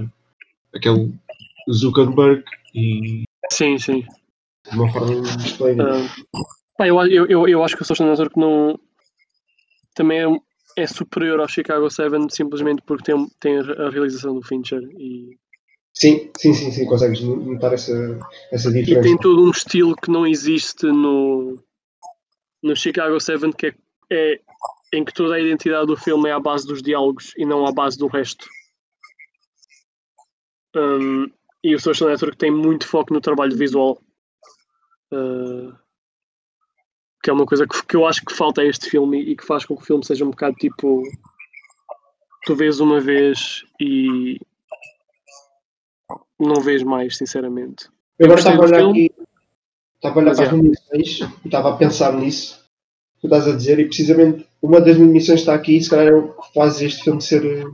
aquele 0.74 1.13
Zuckerberg 1.72 2.44
e 2.75 3.24
Sim, 3.52 3.78
sim. 3.78 4.06
de 4.72 4.78
uma 4.78 4.92
forma. 4.92 5.22
Ah, 5.82 6.46
pá, 6.78 6.88
eu, 6.88 7.00
eu, 7.28 7.48
eu, 7.48 7.63
acho 7.63 7.75
que 7.75 7.82
o 7.82 7.86
Social 7.86 8.10
Network 8.10 8.40
não 8.40 8.80
também 9.94 10.20
é, 10.20 10.82
é 10.84 10.88
superior 10.88 11.40
ao 11.40 11.48
Chicago 11.48 11.90
7 11.90 12.16
simplesmente 12.30 12.82
porque 12.86 13.12
tem, 13.12 13.28
tem 13.40 13.58
a 13.60 13.90
realização 13.90 14.34
do 14.34 14.42
Fincher 14.42 14.82
e, 14.98 15.38
Sim, 15.96 16.32
sim, 16.36 16.54
sim, 16.54 16.72
sim, 16.72 16.86
consegues 16.86 17.22
notar 17.22 17.72
essa, 17.74 18.20
essa 18.52 18.70
e 18.70 18.74
diferença. 18.82 19.08
tem 19.08 19.18
todo 19.18 19.46
um 19.46 19.52
estilo 19.52 19.96
que 19.96 20.10
não 20.10 20.25
existe 20.25 20.88
no, 20.88 21.60
no 22.63 22.75
Chicago 22.75 23.20
7 23.20 23.51
que 23.51 23.67
é, 23.67 23.75
é 24.12 24.41
em 24.93 25.03
que 25.03 25.13
toda 25.13 25.36
a 25.36 25.39
identidade 25.39 25.88
do 25.88 25.98
filme 25.98 26.29
é 26.29 26.32
à 26.32 26.39
base 26.39 26.65
dos 26.65 26.82
diálogos 26.82 27.34
e 27.38 27.46
não 27.46 27.65
à 27.65 27.72
base 27.72 27.98
do 27.98 28.08
resto. 28.08 28.48
Um, 30.75 31.29
e 31.63 31.75
o 31.75 31.79
Social 31.79 32.10
Network 32.10 32.38
tem 32.38 32.51
muito 32.51 32.88
foco 32.88 33.13
no 33.13 33.22
trabalho 33.22 33.55
visual. 33.55 34.01
Uh, 35.12 35.74
que 37.24 37.29
é 37.29 37.34
uma 37.34 37.46
coisa 37.46 37.65
que, 37.67 37.86
que 37.86 37.96
eu 37.96 38.05
acho 38.05 38.24
que 38.25 38.34
falta 38.34 38.62
a 38.62 38.65
este 38.65 38.89
filme 38.89 39.22
e 39.22 39.36
que 39.36 39.46
faz 39.46 39.65
com 39.65 39.75
que 39.75 39.84
o 39.84 39.86
filme 39.86 40.05
seja 40.05 40.25
um 40.25 40.32
bocado 40.32 40.55
tipo. 40.55 41.03
Tu 42.46 42.55
vês 42.55 42.82
uma 42.82 43.00
vez 43.00 43.63
e, 43.79 44.38
não 46.39 46.62
vejo 46.62 46.86
mais, 46.86 47.17
sinceramente. 47.17 47.88
Eu 48.20 48.25
agora 48.25 48.41
Gostei 48.41 48.53
estava 48.53 48.67
a 48.67 48.67
do 48.67 48.75
olhar 48.75 48.89
aqui, 48.89 49.12
estava 50.03 50.19
a 50.19 50.24
olhar 50.24 50.36
para 50.36 50.45
as 50.45 50.53
e 50.93 51.25
estava 51.45 51.69
a 51.69 51.77
pensar 51.77 52.13
nisso 52.13 52.62
que 53.19 53.27
estás 53.27 53.48
a 53.48 53.55
dizer 53.55 53.79
e 53.79 53.86
precisamente 53.86 54.45
uma 54.62 54.81
das 54.81 54.98
que 54.98 55.17
está 55.17 55.55
aqui 55.55 55.81
se 55.81 55.89
calhar 55.89 56.07
é 56.07 56.13
o 56.13 56.33
que 56.33 56.53
faz 56.53 56.81
este 56.81 57.03
filme 57.03 57.22
ser, 57.22 57.65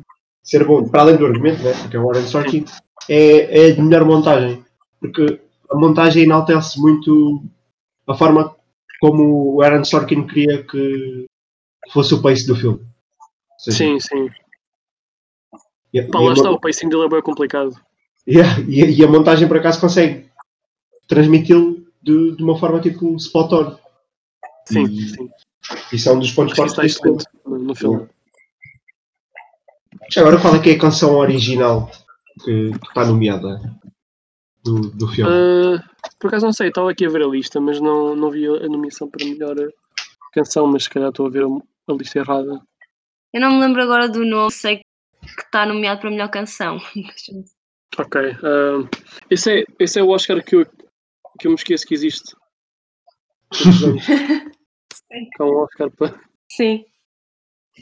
ser 0.44 0.64
bom, 0.64 0.88
para 0.88 1.02
além 1.02 1.18
do 1.18 1.26
argumento, 1.26 1.64
né? 1.64 1.74
porque 1.74 1.98
é 1.98 2.00
o 2.00 2.06
Warren 2.06 2.28
Sorkin, 2.28 2.66
é, 3.10 3.70
é 3.70 3.72
de 3.72 3.82
melhor 3.82 4.06
montagem, 4.06 4.64
porque 5.00 5.40
a 5.72 5.76
montagem 5.76 6.24
enaltece 6.24 6.80
muito 6.80 7.44
a 8.08 8.14
forma 8.14 8.56
como 9.00 9.56
o 9.56 9.62
Aaron 9.64 9.84
Sorkin 9.84 10.28
queria 10.28 10.64
que 10.64 11.26
fosse 11.92 12.14
o 12.14 12.22
pace 12.22 12.46
do 12.46 12.56
filme. 12.56 12.82
Seja, 13.58 13.78
Sim, 13.78 14.00
sim. 14.00 14.30
e 15.94 16.02
Pá, 16.04 16.22
e 16.22 16.26
lá 16.26 16.34
está, 16.34 16.52
o 16.52 16.60
pacing 16.60 16.90
dele 16.90 17.06
é 17.06 17.10
bem 17.10 17.22
complicado. 17.22 17.74
Yeah, 18.28 18.60
e, 18.68 19.00
e 19.00 19.04
a 19.04 19.08
montagem 19.08 19.48
por 19.48 19.58
acaso 19.58 19.82
consegue 19.82 20.30
transmiti-lo 21.08 21.89
de, 22.02 22.36
de 22.36 22.44
uma 22.44 22.58
forma 22.58 22.80
tipo 22.80 23.16
spot 23.16 23.52
on. 23.54 23.78
Sim, 24.66 24.86
E- 24.86 25.10
sim. 25.10 25.30
Isso 25.92 26.10
é 26.10 26.14
um 26.14 26.20
dos 26.20 26.32
pontos 26.32 26.56
fortes 26.56 26.76
deste 26.76 27.02
filme. 27.02 27.24
no, 27.46 27.58
no 27.60 27.76
filme. 27.76 28.08
Já 30.12 30.22
agora, 30.22 30.42
qual 30.42 30.56
é 30.56 30.60
que 30.60 30.72
é 30.72 30.74
a 30.74 30.80
canção 30.80 31.16
original 31.18 31.92
que, 32.44 32.72
está 32.72 33.06
nomeada 33.06 33.62
do, 34.64 34.90
do 34.92 35.08
filme? 35.08 35.32
Ah, 35.32 35.84
por 36.20 36.28
acaso 36.28 36.46
não 36.46 36.54
sei, 36.54 36.70
estava 36.70 36.90
aqui 36.90 37.06
a 37.06 37.10
ver 37.10 37.22
a 37.22 37.28
lista, 37.28 37.60
mas 37.60 37.80
não, 37.80 38.16
não 38.16 38.32
vi 38.32 38.48
a 38.48 38.68
nomeação 38.68 39.10
para 39.10 39.26
melhor 39.26 39.56
canção, 40.34 40.66
mas 40.68 40.84
se 40.84 40.90
calhar 40.90 41.10
estou 41.10 41.28
a 41.28 41.30
ver 41.30 41.44
a, 41.44 41.94
lista 41.94 42.20
errada. 42.20 42.62
Eu 43.34 43.42
não 43.42 43.52
me 43.52 43.60
lembro 43.60 43.84
agora 43.84 44.10
do 44.10 44.26
nome, 44.26 44.52
sei 44.52 44.78
que 44.78 45.42
está 45.44 45.66
nomeado 45.66 46.00
para 46.00 46.10
a 46.10 46.12
melhor 46.12 46.30
canção. 46.30 46.80
Ok. 47.98 48.22
ah, 48.22 48.88
esse, 49.32 49.62
é, 49.62 49.66
esse 49.80 50.00
é 50.00 50.04
o 50.04 50.10
Oscar 50.10 50.44
que 50.46 50.56
eu, 50.56 50.66
que 51.40 51.48
eu 51.48 51.52
me 51.52 51.56
esqueço 51.56 51.86
que 51.88 51.94
existe. 51.94 52.36
É 55.12 55.44
um 55.44 55.58
Oscar 55.64 55.90
para 55.92 56.20
Sim. 56.52 56.86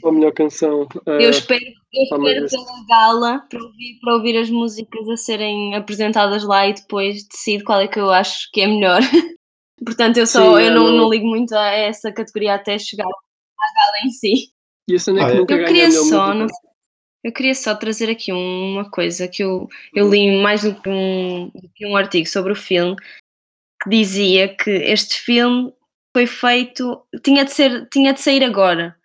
a 0.02 0.10
melhor 0.10 0.32
canção. 0.32 0.88
Ah, 1.06 1.10
Eu 1.20 1.28
espero, 1.30 1.62
eu 1.92 2.02
espero 2.04 2.48
pela 2.48 2.86
gala 2.88 3.38
para 3.50 3.62
ouvir, 3.62 3.98
para 4.00 4.14
ouvir 4.14 4.36
as 4.38 4.48
músicas 4.48 5.06
a 5.10 5.16
serem 5.16 5.74
apresentadas 5.74 6.42
lá 6.44 6.66
e 6.66 6.72
depois 6.72 7.26
decido 7.28 7.64
qual 7.64 7.80
é 7.80 7.88
que 7.88 7.98
eu 8.00 8.10
acho 8.10 8.50
que 8.50 8.62
é 8.62 8.66
melhor. 8.66 9.00
Portanto, 9.84 10.16
eu 10.16 10.26
só 10.26 10.38
Sim, 10.40 10.46
eu 10.52 10.58
é, 10.58 10.70
não, 10.70 10.90
não- 10.90 11.10
ligo 11.10 11.26
muito 11.26 11.54
a 11.54 11.66
essa 11.68 12.10
categoria 12.10 12.54
até 12.54 12.78
chegar 12.78 13.04
à 13.04 13.08
gala 13.08 14.06
em 14.06 14.10
si. 14.10 14.50
e 14.88 14.94
a 14.94 14.98
cena 14.98 15.20
é 15.20 15.24
Ah, 15.24 15.26
que 15.26 15.32
é. 15.32 15.38
nunca 15.40 15.54
Eu 15.54 15.66
queria 15.66 15.90
só, 15.90 16.32
não 16.34 16.46
Eu 17.22 17.32
queria 17.32 17.54
só 17.54 17.74
trazer 17.74 18.08
aqui 18.08 18.32
um- 18.32 18.72
uma 18.72 18.90
coisa 18.90 19.28
que 19.28 19.42
eu, 19.44 19.68
eu 19.94 20.08
li 20.08 20.40
mais 20.40 20.62
do 20.62 20.74
que, 20.80 20.88
um, 20.88 21.48
do 21.54 21.68
que 21.74 21.86
um 21.86 21.94
artigo 21.96 22.26
sobre 22.26 22.52
o 22.52 22.56
filme 22.56 22.96
dizia 23.88 24.54
que 24.54 24.70
este 24.70 25.18
filme 25.20 25.72
foi 26.16 26.26
feito, 26.26 27.02
tinha 27.22 27.44
de, 27.44 27.52
ser, 27.52 27.88
tinha 27.90 28.12
de 28.12 28.20
sair 28.20 28.42
agora, 28.42 28.96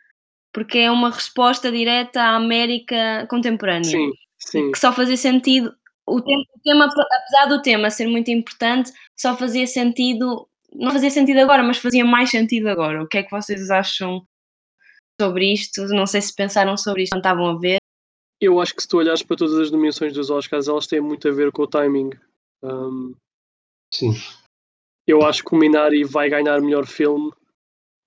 porque 0.53 0.79
é 0.79 0.91
uma 0.91 1.09
resposta 1.09 1.71
direta 1.71 2.21
à 2.21 2.35
América 2.35 3.27
contemporânea. 3.29 3.83
Sim, 3.83 4.11
sim. 4.37 4.71
Que 4.71 4.79
só 4.79 4.91
fazia 4.93 5.17
sentido, 5.17 5.73
o 6.05 6.21
tema, 6.21 6.43
o 6.55 6.59
tema, 6.61 6.85
apesar 6.85 7.45
do 7.47 7.61
tema 7.61 7.89
ser 7.89 8.07
muito 8.07 8.29
importante, 8.31 8.91
só 9.19 9.35
fazia 9.37 9.67
sentido, 9.67 10.47
não 10.73 10.91
fazia 10.91 11.09
sentido 11.09 11.39
agora, 11.39 11.63
mas 11.63 11.77
fazia 11.77 12.03
mais 12.03 12.29
sentido 12.29 12.67
agora. 12.67 13.03
O 13.03 13.07
que 13.07 13.19
é 13.19 13.23
que 13.23 13.31
vocês 13.31 13.69
acham 13.69 14.25
sobre 15.19 15.53
isto? 15.53 15.85
Não 15.87 16.05
sei 16.05 16.21
se 16.21 16.35
pensaram 16.35 16.75
sobre 16.77 17.03
isto 17.03 17.13
quando 17.13 17.21
estavam 17.21 17.45
a 17.47 17.59
ver. 17.59 17.77
Eu 18.41 18.59
acho 18.59 18.75
que 18.75 18.81
se 18.81 18.87
tu 18.87 18.97
olhares 18.97 19.23
para 19.23 19.37
todas 19.37 19.57
as 19.57 19.71
nomeações 19.71 20.13
dos 20.13 20.29
Oscars, 20.29 20.67
elas 20.67 20.87
têm 20.87 20.99
muito 20.99 21.27
a 21.27 21.31
ver 21.31 21.51
com 21.51 21.61
o 21.61 21.67
timing. 21.67 22.09
Um, 22.61 23.13
Sim. 23.93 24.13
Eu 25.05 25.21
acho 25.23 25.43
que 25.43 25.53
o 25.53 25.57
Minari 25.57 26.03
vai 26.03 26.29
ganhar 26.29 26.61
melhor 26.61 26.85
filme 26.85 27.31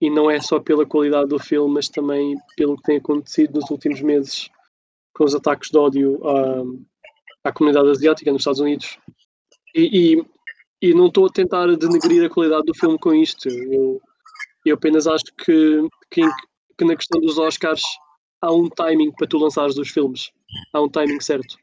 e 0.01 0.11
não 0.11 0.31
é 0.31 0.41
só 0.41 0.59
pela 0.61 0.87
qualidade 0.87 1.29
do 1.29 1.39
filme, 1.39 1.75
mas 1.75 1.89
também 1.89 2.37
pelo 2.57 2.77
que 2.77 2.83
tem 2.83 2.97
acontecido 2.99 3.61
nos 3.61 3.71
últimos 3.71 4.01
meses 4.01 4.51
com 5.15 5.25
os 5.25 5.35
ataques 5.35 5.71
de 5.71 5.79
ódio 5.79 6.21
à, 6.27 7.49
à 7.49 7.53
comunidade 7.53 7.89
asiática 7.89 8.33
nos 8.33 8.43
Estados 8.43 8.61
Unidos. 8.61 8.99
E, 9.75 10.15
e, 10.15 10.27
e 10.89 10.95
não 10.95 11.07
estou 11.07 11.27
a 11.27 11.31
tentar 11.31 11.67
denegrir 11.77 12.25
a 12.25 12.31
qualidade 12.31 12.65
do 12.65 12.75
filme 12.75 12.99
com 12.99 13.15
isto. 13.15 13.49
Eu, 13.49 14.01
eu 14.65 14.75
apenas 14.75 15.07
acho 15.07 15.25
que, 15.39 15.89
que, 16.11 16.23
que 16.79 16.85
na 16.85 16.97
questão 16.97 17.21
dos 17.21 17.39
Oscars 17.39 17.83
há 18.43 18.53
um 18.53 18.69
timing 18.69 19.13
para 19.13 19.27
tu 19.27 19.39
lançares 19.39 19.77
os 19.79 19.89
filmes. 19.89 20.31
Há 20.73 20.83
um 20.83 20.89
timing 20.89 21.21
certo. 21.21 21.57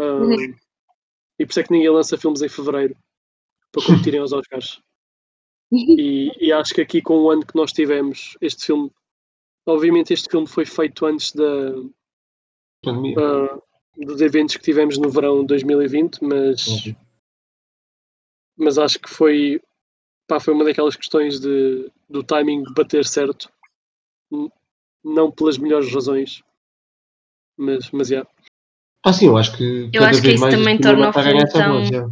Um, 0.00 0.54
e 1.38 1.44
por 1.44 1.50
isso 1.50 1.60
é 1.60 1.62
que 1.62 1.72
ninguém 1.72 1.90
lança 1.90 2.16
filmes 2.16 2.40
em 2.40 2.48
fevereiro 2.48 2.96
para 3.72 3.84
competirem 3.84 4.20
aos 4.20 4.32
Oscars. 4.32 4.80
E, 5.70 6.30
e 6.40 6.52
acho 6.52 6.72
que 6.74 6.80
aqui 6.80 7.02
com 7.02 7.18
o 7.18 7.30
ano 7.30 7.44
que 7.44 7.54
nós 7.54 7.72
tivemos, 7.72 8.36
este 8.40 8.64
filme, 8.66 8.90
obviamente 9.66 10.12
este 10.14 10.30
filme 10.30 10.46
foi 10.46 10.64
feito 10.64 11.04
antes 11.04 11.32
da, 11.32 11.44
ah, 13.18 13.58
dos 13.96 14.20
eventos 14.22 14.56
que 14.56 14.62
tivemos 14.62 14.96
no 14.96 15.10
verão 15.10 15.40
de 15.42 15.48
2020, 15.48 16.22
mas, 16.24 16.66
mas 18.56 18.78
acho 18.78 18.98
que 18.98 19.10
foi, 19.10 19.60
pá, 20.26 20.40
foi 20.40 20.54
uma 20.54 20.64
daquelas 20.64 20.96
questões 20.96 21.38
de, 21.38 21.90
do 22.08 22.22
timing 22.22 22.62
bater 22.74 23.04
certo, 23.04 23.52
não 25.04 25.30
pelas 25.30 25.58
melhores 25.58 25.92
razões, 25.92 26.42
mas, 27.58 27.90
mas 27.90 28.08
yeah. 28.10 28.28
Ah, 29.04 29.12
sim, 29.12 29.26
eu 29.26 29.36
acho 29.36 29.56
que 29.56 29.90
Eu 29.92 30.00
cada 30.00 30.06
acho 30.10 30.20
que 30.22 30.26
vez 30.28 30.34
isso 30.34 30.40
mais 30.40 30.54
também 30.54 30.78
torna 30.80 31.10
o 31.10 31.12
filme 31.12 31.48
tão- 31.52 31.84
já. 31.84 32.10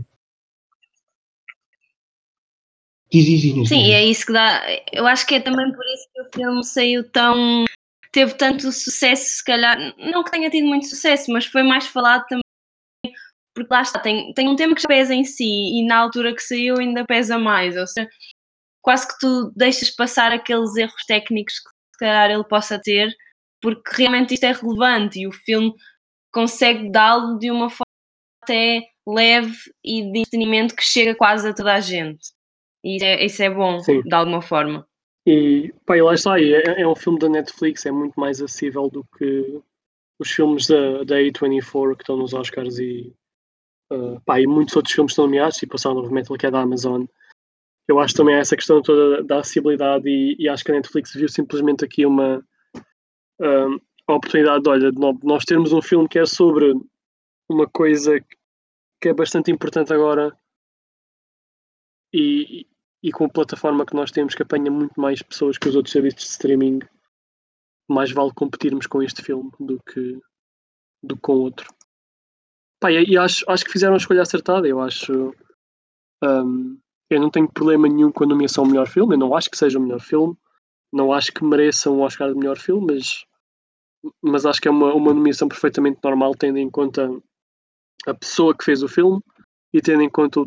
Diz, 3.16 3.24
diz, 3.24 3.54
diz, 3.54 3.68
Sim, 3.68 3.92
é 3.92 4.04
isso 4.04 4.26
que 4.26 4.32
dá. 4.32 4.62
Eu 4.92 5.06
acho 5.06 5.26
que 5.26 5.36
é 5.36 5.40
também 5.40 5.72
por 5.72 5.84
isso 5.86 6.08
que 6.12 6.20
o 6.20 6.30
filme 6.34 6.64
saiu 6.64 7.10
tão. 7.10 7.64
teve 8.12 8.34
tanto 8.34 8.70
sucesso, 8.70 9.38
se 9.38 9.44
calhar. 9.44 9.78
Não 9.96 10.22
que 10.22 10.30
tenha 10.30 10.50
tido 10.50 10.66
muito 10.66 10.86
sucesso, 10.86 11.32
mas 11.32 11.46
foi 11.46 11.62
mais 11.62 11.86
falado 11.86 12.26
também. 12.28 12.42
Porque 13.54 13.72
lá 13.72 13.80
está, 13.80 13.98
tem, 13.98 14.34
tem 14.34 14.48
um 14.48 14.56
tema 14.56 14.74
que 14.74 14.82
já 14.82 14.88
pesa 14.88 15.14
em 15.14 15.24
si 15.24 15.44
e 15.44 15.86
na 15.86 15.96
altura 15.96 16.34
que 16.34 16.42
saiu 16.42 16.76
ainda 16.78 17.06
pesa 17.06 17.38
mais. 17.38 17.74
Ou 17.74 17.86
seja, 17.86 18.06
quase 18.82 19.08
que 19.08 19.18
tu 19.18 19.50
deixas 19.56 19.90
passar 19.90 20.30
aqueles 20.30 20.76
erros 20.76 21.02
técnicos 21.06 21.54
que 21.54 21.70
se 21.94 21.98
calhar 21.98 22.30
ele 22.30 22.44
possa 22.44 22.78
ter, 22.78 23.10
porque 23.62 23.96
realmente 23.96 24.34
isto 24.34 24.44
é 24.44 24.52
relevante 24.52 25.20
e 25.20 25.26
o 25.26 25.32
filme 25.32 25.72
consegue 26.30 26.90
dá-lo 26.90 27.38
de 27.38 27.50
uma 27.50 27.70
forma 27.70 27.86
até 28.42 28.82
leve 29.08 29.56
e 29.82 30.02
de 30.02 30.18
entretenimento 30.18 30.76
que 30.76 30.84
chega 30.84 31.14
quase 31.14 31.48
a 31.48 31.54
toda 31.54 31.72
a 31.72 31.80
gente. 31.80 32.35
E 32.84 32.96
isso 32.96 33.04
é, 33.04 33.24
isso 33.24 33.42
é 33.42 33.50
bom, 33.50 33.80
Sim. 33.80 34.02
de 34.02 34.14
alguma 34.14 34.42
forma. 34.42 34.86
E, 35.26 35.72
pá, 35.84 35.96
e 35.96 36.02
lá 36.02 36.14
está, 36.14 36.40
é, 36.40 36.80
é 36.80 36.86
um 36.86 36.94
filme 36.94 37.18
da 37.18 37.28
Netflix, 37.28 37.84
é 37.84 37.90
muito 37.90 38.18
mais 38.18 38.40
acessível 38.40 38.88
do 38.88 39.04
que 39.18 39.60
os 40.20 40.30
filmes 40.30 40.68
da, 40.68 41.02
da 41.02 41.16
A24 41.16 41.96
que 41.96 42.02
estão 42.02 42.16
nos 42.16 42.32
Oscars 42.32 42.78
e, 42.78 43.12
ah, 43.92 44.20
pá, 44.24 44.40
e 44.40 44.46
muitos 44.46 44.76
outros 44.76 44.94
filmes 44.94 45.12
estão 45.12 45.24
nomeados, 45.24 45.56
tipo 45.56 45.74
a 45.74 45.78
Sound 45.78 46.00
of 46.00 46.12
Metal 46.12 46.36
que 46.38 46.46
é 46.46 46.50
da 46.50 46.60
Amazon. 46.60 47.04
Eu 47.88 47.98
acho 47.98 48.14
também 48.14 48.36
essa 48.36 48.56
questão 48.56 48.80
toda 48.80 49.22
da 49.24 49.38
acessibilidade 49.40 50.08
e, 50.08 50.36
e 50.38 50.48
acho 50.48 50.64
que 50.64 50.70
a 50.70 50.74
Netflix 50.74 51.12
viu 51.14 51.28
simplesmente 51.28 51.84
aqui 51.84 52.06
uma 52.06 52.40
ah, 53.40 53.66
oportunidade, 54.08 54.62
de, 54.62 54.70
olha, 54.70 54.92
de 54.92 55.00
nó- 55.00 55.18
nós 55.24 55.44
termos 55.44 55.72
um 55.72 55.82
filme 55.82 56.08
que 56.08 56.20
é 56.20 56.24
sobre 56.24 56.72
uma 57.48 57.66
coisa 57.68 58.20
que 59.00 59.08
é 59.08 59.12
bastante 59.12 59.50
importante 59.50 59.92
agora 59.92 60.32
e, 62.16 62.66
e 63.02 63.12
com 63.12 63.26
a 63.26 63.28
plataforma 63.28 63.84
que 63.84 63.94
nós 63.94 64.10
temos 64.10 64.34
que 64.34 64.42
apanha 64.42 64.70
muito 64.70 64.98
mais 65.00 65.22
pessoas 65.22 65.58
que 65.58 65.68
os 65.68 65.76
outros 65.76 65.92
serviços 65.92 66.22
de 66.22 66.30
streaming, 66.30 66.80
mais 67.88 68.10
vale 68.10 68.32
competirmos 68.34 68.86
com 68.86 69.02
este 69.02 69.22
filme 69.22 69.50
do 69.60 69.78
que, 69.82 70.20
do 71.02 71.14
que 71.14 71.22
com 71.22 71.34
outro. 71.34 71.68
Pá, 72.80 72.90
e, 72.90 73.04
e 73.04 73.18
acho, 73.18 73.44
acho 73.48 73.64
que 73.64 73.72
fizeram 73.72 73.94
a 73.94 73.98
escolha 73.98 74.22
acertada. 74.22 74.66
Eu 74.66 74.80
acho. 74.80 75.34
hum, 76.24 76.78
eu 77.08 77.20
não 77.20 77.30
tenho 77.30 77.48
problema 77.48 77.88
nenhum 77.88 78.10
com 78.10 78.24
a 78.24 78.26
nomeação 78.26 78.64
ao 78.64 78.70
melhor 78.70 78.88
filme. 78.88 79.14
Eu 79.14 79.18
não 79.18 79.34
acho 79.34 79.50
que 79.50 79.58
seja 79.58 79.78
o 79.78 79.82
melhor 79.82 80.00
filme. 80.00 80.36
Não 80.92 81.12
acho 81.12 81.32
que 81.32 81.44
mereça 81.44 81.90
um 81.90 82.00
Oscar 82.00 82.30
de 82.30 82.38
melhor 82.38 82.58
filme, 82.58 82.94
mas, 82.94 83.24
mas 84.22 84.46
acho 84.46 84.60
que 84.60 84.68
é 84.68 84.70
uma, 84.70 84.94
uma 84.94 85.12
nomeação 85.12 85.48
perfeitamente 85.48 86.00
normal, 86.02 86.34
tendo 86.34 86.58
em 86.58 86.70
conta 86.70 87.08
a 88.06 88.14
pessoa 88.14 88.56
que 88.56 88.64
fez 88.64 88.82
o 88.82 88.88
filme 88.88 89.20
e 89.72 89.80
tendo 89.80 90.02
em 90.02 90.10
conta 90.10 90.44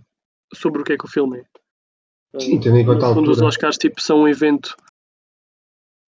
sobre 0.53 0.81
o 0.81 0.85
que 0.85 0.93
é 0.93 0.97
que 0.97 1.05
o 1.05 1.09
filme 1.09 1.39
é. 1.39 1.48
Sim, 2.37 2.59
tendo 2.59 2.77
em 2.77 2.85
conta 2.85 3.07
a 3.07 3.13
fundo, 3.13 3.31
os 3.31 3.37
altura. 3.37 3.47
Oscars 3.47 3.77
tipo, 3.77 4.01
são 4.01 4.21
um 4.21 4.27
evento. 4.27 4.75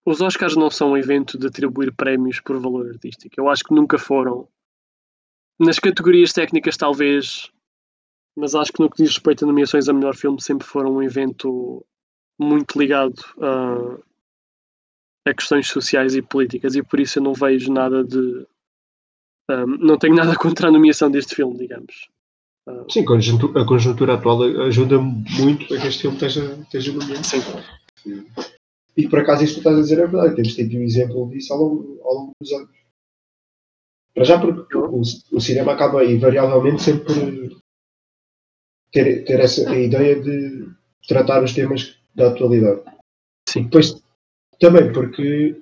Os 0.05 0.21
Oscars 0.21 0.55
não 0.55 0.69
são 0.69 0.91
um 0.91 0.97
evento 0.97 1.37
de 1.37 1.47
atribuir 1.47 1.93
prémios 1.95 2.39
por 2.39 2.59
valor 2.59 2.89
artístico. 2.89 3.35
Eu 3.37 3.49
acho 3.49 3.63
que 3.63 3.73
nunca 3.73 3.97
foram. 3.97 4.47
Nas 5.59 5.77
categorias 5.77 6.33
técnicas, 6.33 6.75
talvez, 6.75 7.51
mas 8.35 8.55
acho 8.55 8.73
que 8.73 8.81
no 8.81 8.89
que 8.89 9.03
diz 9.03 9.13
respeito 9.13 9.45
a 9.45 9.47
nomeações 9.47 9.87
a 9.87 9.93
melhor 9.93 10.15
filme, 10.15 10.41
sempre 10.41 10.65
foram 10.65 10.95
um 10.95 11.03
evento 11.03 11.85
muito 12.39 12.79
ligado 12.79 13.21
a, 13.39 15.29
a 15.29 15.33
questões 15.33 15.67
sociais 15.67 16.15
e 16.15 16.21
políticas, 16.21 16.75
e 16.75 16.81
por 16.81 16.99
isso 16.99 17.19
eu 17.19 17.23
não 17.23 17.33
vejo 17.33 17.71
nada 17.71 18.03
de, 18.03 18.47
Um, 19.49 19.77
não 19.77 19.97
tenho 19.97 20.15
nada 20.15 20.35
contra 20.39 20.67
a 20.69 20.71
nomeação 20.71 21.11
deste 21.11 21.35
filme, 21.35 21.57
digamos. 21.57 22.09
Sim, 22.89 23.01
a 23.01 23.65
conjuntura 23.65 24.15
atual 24.15 24.43
ajuda 24.63 24.99
muito 24.99 25.73
a 25.73 25.79
que 25.79 25.87
este 25.87 26.01
filme 26.01 26.17
esteja, 26.17 26.57
esteja 26.61 26.91
nomeado. 26.91 27.23
Sim. 27.25 28.25
E 28.97 29.07
por 29.07 29.19
acaso 29.19 29.43
isso 29.43 29.55
que 29.55 29.61
tu 29.61 29.69
estás 29.69 29.77
a 29.77 29.81
dizer 29.81 29.99
é 29.99 30.07
verdade, 30.07 30.35
temos 30.35 30.55
tido 30.55 30.77
um 30.77 30.83
exemplo 30.83 31.29
disso 31.29 31.53
ao 31.53 31.59
longo, 31.59 32.01
ao 32.03 32.13
longo 32.13 32.31
dos 32.41 32.51
anos. 32.51 32.69
Para 34.13 34.23
já 34.25 34.39
porque 34.39 34.77
o, 34.77 35.01
o, 35.31 35.39
cinema 35.39 35.71
acaba 35.71 36.03
invariavelmente 36.03 36.83
sempre 36.83 37.05
por 37.05 37.61
ter, 38.91 39.23
ter 39.23 39.39
essa 39.39 39.69
a 39.69 39.79
ideia 39.79 40.21
de 40.21 40.69
tratar 41.07 41.43
os 41.43 41.53
temas 41.53 41.97
da 42.13 42.27
atualidade. 42.27 42.81
Sim. 43.47 43.63
Depois 43.63 44.01
também 44.59 44.91
porque 44.91 45.61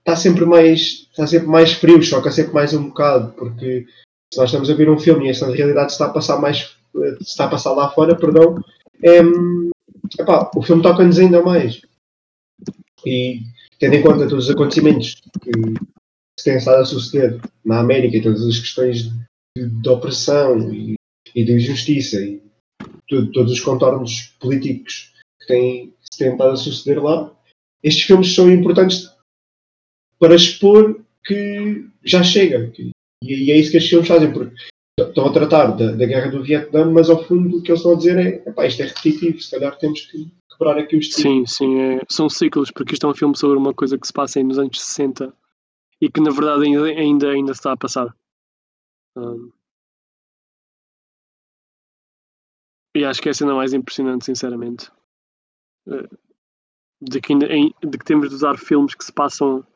está 0.00 0.16
sempre 0.16 0.44
mais 0.44 1.08
está 1.10 1.26
sempre 1.26 1.46
mais 1.46 1.72
frio, 1.74 2.02
choca 2.02 2.32
sempre 2.32 2.52
mais 2.52 2.74
um 2.74 2.88
bocado, 2.88 3.32
porque 3.34 3.86
se 4.34 4.40
nós 4.40 4.48
estamos 4.48 4.68
a 4.68 4.74
ver 4.74 4.90
um 4.90 4.98
filme 4.98 5.26
e 5.26 5.30
esta 5.30 5.46
realidade 5.46 5.92
está 5.92 6.06
a 6.06 6.10
passar 6.10 6.40
mais 6.40 6.76
está 7.20 7.44
a 7.44 7.48
passar 7.48 7.72
lá 7.72 7.90
fora, 7.90 8.16
perdão, 8.16 8.56
é, 9.02 9.20
epá, 10.20 10.50
o 10.54 10.62
filme 10.62 10.82
toca-nos 10.82 11.18
ainda 11.18 11.40
mais. 11.40 11.82
E 13.06 13.42
tendo 13.78 13.94
em 13.94 14.02
conta 14.02 14.28
todos 14.28 14.46
os 14.46 14.50
acontecimentos 14.50 15.20
que 15.40 15.50
se 16.38 16.44
têm 16.44 16.56
estado 16.56 16.82
a 16.82 16.84
suceder 16.84 17.40
na 17.64 17.80
América 17.80 18.16
e 18.16 18.22
todas 18.22 18.44
as 18.44 18.58
questões 18.58 19.10
de, 19.56 19.66
de 19.66 19.88
opressão 19.88 20.72
e, 20.72 20.94
e, 21.34 21.44
de 21.44 21.52
injustiça 21.52 22.20
e 22.20 22.42
tudo, 23.08 23.30
todos 23.32 23.52
os 23.52 23.60
contornos 23.60 24.34
políticos 24.40 25.12
que, 25.40 25.46
têm, 25.46 25.94
se 26.10 26.18
têm 26.18 26.32
estado 26.32 26.50
a 26.50 26.56
suceder 26.56 27.02
lá, 27.02 27.32
estes 27.82 28.04
filmes 28.04 28.34
são 28.34 28.50
importantes 28.50 29.10
para 30.18 30.34
expor 30.34 31.00
que 31.24 31.86
já 32.04 32.22
chega. 32.22 32.68
Que, 32.70 32.93
e, 33.28 33.46
e, 33.46 33.50
é 33.50 33.58
isso 33.58 33.70
que 33.70 33.76
estes 33.78 33.90
filmes 33.90 34.08
fazem, 34.08 34.32
porque 34.32 34.54
estão 35.00 35.26
a 35.26 35.32
tratar 35.32 35.66
da, 35.72 35.92
da, 35.92 36.06
guerra 36.06 36.30
do 36.30 36.42
Vietnã, 36.42 36.84
mas 36.90 37.10
ao 37.10 37.24
fundo 37.24 37.58
o 37.58 37.62
que 37.62 37.70
eles 37.70 37.80
estão 37.80 37.92
a 37.92 37.96
dizer 37.96 38.18
é: 38.18 38.66
isto 38.66 38.82
é 38.82 38.86
repetitivo, 38.86 39.40
se 39.40 39.50
calhar 39.50 39.76
temos 39.78 40.02
que 40.02 40.30
quebrar 40.50 40.78
aqui 40.78 40.96
os 40.96 41.12
Sim, 41.12 41.44
sim, 41.46 41.80
é, 41.80 42.00
são 42.08 42.28
ciclos, 42.28 42.70
porque 42.70 42.94
isto 42.94 43.06
é 43.06 43.10
um 43.10 43.14
filme 43.14 43.36
sobre 43.36 43.58
uma 43.58 43.74
coisa 43.74 43.98
que 43.98 44.06
se 44.06 44.12
passa 44.12 44.42
nos 44.42 44.58
anos 44.58 44.80
60 44.80 45.32
e 46.00 46.10
que 46.10 46.20
na 46.20 46.30
verdade 46.30 46.64
ainda, 46.64 46.84
ainda, 46.84 47.30
ainda 47.30 47.52
está 47.52 47.72
a 47.72 47.76
passar. 47.76 48.14
Um, 49.16 49.50
e 52.96 53.04
acho 53.04 53.20
que 53.20 53.28
é 53.28 53.32
a 53.32 53.34
cena 53.34 53.54
mais 53.54 53.72
impressionante, 53.72 54.24
sinceramente. 54.24 54.90
Uh, 55.86 56.08
de, 57.00 57.20
que 57.20 57.32
ainda, 57.32 57.46
de 57.46 57.98
que 57.98 58.04
temos 58.04 58.28
de 58.28 58.34
usar 58.34 58.56
filmes 58.56 58.94
que 58.94 59.04
se 59.04 59.12
passam 59.12 59.66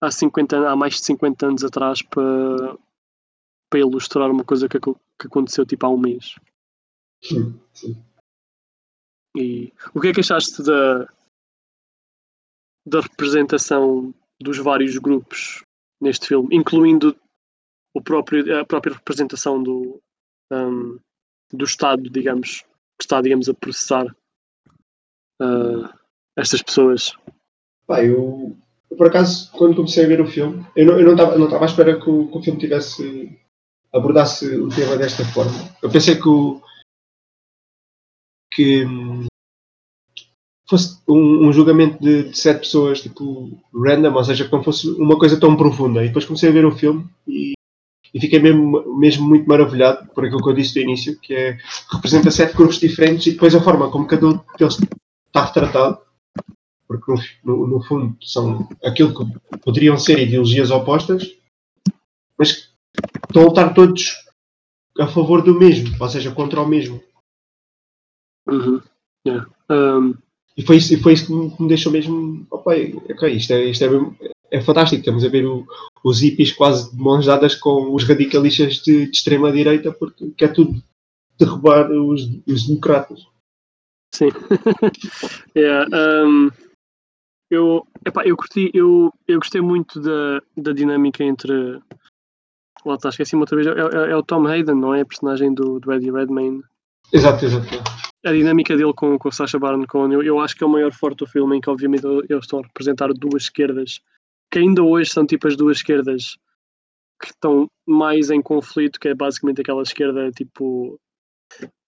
há, 0.00 0.10
50, 0.10 0.68
há 0.68 0.76
mais 0.76 0.94
de 0.94 1.04
50 1.04 1.46
anos 1.46 1.64
atrás 1.64 2.02
para, 2.02 2.76
para 3.68 3.80
ilustrar 3.80 4.30
uma 4.30 4.44
coisa 4.44 4.68
que, 4.68 4.78
que 4.80 5.26
aconteceu 5.26 5.66
tipo 5.66 5.86
há 5.86 5.88
um 5.88 5.98
mês. 5.98 6.36
Sim, 7.22 7.60
sim. 7.72 8.04
E 9.36 9.72
o 9.94 10.00
que 10.00 10.08
é 10.08 10.12
que 10.12 10.20
achaste 10.20 10.62
da, 10.62 11.06
da 12.86 13.00
representação 13.00 14.12
dos 14.40 14.58
vários 14.58 14.96
grupos 14.98 15.62
neste 16.00 16.28
filme, 16.28 16.56
incluindo 16.56 17.16
o 17.94 18.02
próprio, 18.02 18.60
a 18.60 18.64
própria 18.64 18.94
representação 18.94 19.62
do, 19.62 20.00
um, 20.50 20.98
do 21.52 21.64
Estado, 21.64 22.08
digamos, 22.08 22.62
que 22.98 23.04
está, 23.04 23.20
digamos, 23.20 23.48
a 23.48 23.54
processar 23.54 24.06
uh, 25.40 25.98
estas 26.36 26.62
pessoas? 26.62 27.16
Pá, 27.86 28.04
eu, 28.04 28.56
por 29.00 29.06
acaso, 29.06 29.50
quando 29.52 29.76
comecei 29.76 30.04
a 30.04 30.08
ver 30.08 30.20
o 30.20 30.26
filme, 30.26 30.62
eu 30.76 30.84
não 30.84 31.12
estava 31.12 31.38
não 31.38 31.48
não 31.48 31.62
à 31.62 31.64
espera 31.64 31.98
que 31.98 32.10
o, 32.10 32.28
que 32.28 32.36
o 32.36 32.42
filme 32.42 32.60
tivesse 32.60 33.34
abordasse 33.94 34.46
o 34.58 34.68
tema 34.68 34.94
desta 34.94 35.24
forma. 35.24 35.74
Eu 35.82 35.88
pensei 35.88 36.16
que 36.16 36.28
o, 36.28 36.60
que 38.52 38.84
fosse 40.68 41.00
um, 41.08 41.48
um 41.48 41.50
julgamento 41.50 41.98
de, 41.98 42.24
de, 42.24 42.36
sete 42.36 42.58
pessoas, 42.58 43.00
tipo, 43.00 43.58
random, 43.74 44.12
ou 44.12 44.22
seja, 44.22 44.44
que 44.44 44.52
não 44.52 44.62
fosse 44.62 44.86
uma 44.90 45.18
coisa 45.18 45.40
tão 45.40 45.56
profunda. 45.56 46.04
E 46.04 46.08
depois 46.08 46.26
comecei 46.26 46.50
a 46.50 46.52
ver 46.52 46.66
o 46.66 46.76
filme 46.76 47.08
e, 47.26 47.54
e 48.12 48.20
fiquei 48.20 48.38
mesmo, 48.38 48.98
mesmo 48.98 49.26
muito 49.26 49.48
maravilhado 49.48 50.10
por 50.14 50.26
aquilo 50.26 50.42
que 50.42 50.50
eu 50.50 50.54
disse 50.54 50.76
no 50.76 50.90
início, 50.90 51.18
que 51.20 51.32
é 51.32 51.56
representa 51.90 52.30
sete 52.30 52.54
grupos 52.54 52.78
diferentes 52.78 53.28
e 53.28 53.30
depois 53.30 53.54
a 53.54 53.62
forma 53.62 53.90
como 53.90 54.06
cada 54.06 54.28
um 54.28 54.38
deles 54.58 54.78
está 55.26 55.46
retratado, 55.46 56.02
porque 56.90 57.12
no, 57.44 57.68
no, 57.68 57.80
fundo 57.80 58.16
são 58.20 58.68
aquilo 58.82 59.14
que 59.14 59.58
poderiam 59.60 59.96
ser 59.96 60.18
ideologias 60.18 60.72
opostas, 60.72 61.22
mas 62.36 62.52
que 62.52 62.68
estão 63.28 63.42
a 63.42 63.44
lutar 63.44 63.72
todos 63.74 64.16
a 64.98 65.06
favor 65.06 65.40
do 65.40 65.56
mesmo, 65.56 65.96
ou 66.00 66.08
seja, 66.08 66.34
contra 66.34 66.60
o 66.60 66.66
mesmo. 66.66 67.00
Uhum. 68.48 68.82
Yeah. 69.24 69.48
Um... 69.70 70.14
E, 70.56 70.66
foi 70.66 70.78
isso, 70.78 70.92
e 70.92 70.96
foi 70.96 71.12
isso 71.12 71.26
que 71.26 71.32
me, 71.32 71.50
que 71.54 71.62
me 71.62 71.68
deixou 71.68 71.92
mesmo. 71.92 72.44
Opa, 72.50 72.72
ok, 72.72 73.34
isto 73.34 73.52
é, 73.52 73.66
isto 73.66 73.84
é, 73.84 74.58
é 74.58 74.60
fantástico. 74.60 74.98
Estamos 74.98 75.24
a 75.24 75.28
ver 75.28 75.46
o, 75.46 75.64
os 76.02 76.20
hippies 76.22 76.50
quase 76.50 76.90
de 76.90 77.00
mãos 77.00 77.24
dadas 77.24 77.54
com 77.54 77.94
os 77.94 78.02
radicalistas 78.02 78.82
de, 78.82 79.06
de 79.06 79.12
extrema-direita, 79.12 79.92
porque 79.92 80.32
quer 80.36 80.52
tudo 80.52 80.82
derrubar 81.38 81.88
os, 81.92 82.22
os 82.48 82.66
democratas. 82.66 83.24
Sim. 84.12 84.30
yeah, 85.56 85.86
um, 86.26 86.50
eu, 87.50 87.86
epá, 88.06 88.24
eu 88.24 88.36
curti, 88.36 88.70
eu, 88.72 89.12
eu 89.26 89.38
gostei 89.38 89.60
muito 89.60 90.00
da, 90.00 90.40
da 90.56 90.72
dinâmica 90.72 91.24
entre. 91.24 91.80
Lá 92.84 92.94
está, 92.94 93.08
esqueci-me 93.10 93.42
outra 93.42 93.56
vez. 93.56 93.66
É, 93.66 93.70
é, 93.70 94.10
é, 94.12 94.16
o 94.16 94.22
Tom 94.22 94.46
Hayden, 94.46 94.76
não 94.76 94.94
é? 94.94 95.02
A 95.02 95.06
personagem 95.06 95.52
do, 95.52 95.80
do 95.80 95.92
Eddie 95.92 96.10
Redmayne. 96.10 96.62
Exato, 97.12 97.44
exato 97.44 97.66
a 98.24 98.32
dinâmica 98.32 98.76
dele 98.76 98.92
com, 98.92 99.18
com 99.18 99.30
Sacha 99.30 99.58
Baron 99.58 99.84
Cohen, 99.86 100.12
eu, 100.12 100.22
eu 100.22 100.40
acho 100.40 100.54
que 100.54 100.62
é 100.62 100.66
o 100.66 100.70
maior 100.70 100.92
forte 100.92 101.18
do 101.18 101.26
filme, 101.26 101.56
em 101.56 101.60
que 101.60 101.70
obviamente 101.70 102.06
eles 102.06 102.44
estão 102.44 102.60
a 102.60 102.62
representar 102.62 103.08
duas 103.14 103.44
esquerdas, 103.44 104.00
que 104.50 104.58
ainda 104.58 104.82
hoje 104.82 105.10
são 105.10 105.26
tipo 105.26 105.48
as 105.48 105.56
duas 105.56 105.78
esquerdas 105.78 106.36
que 107.20 107.28
estão 107.28 107.66
mais 107.86 108.30
em 108.30 108.42
conflito, 108.42 109.00
que 109.00 109.08
é 109.08 109.14
basicamente 109.14 109.60
aquela 109.60 109.82
esquerda 109.82 110.30
tipo 110.32 110.98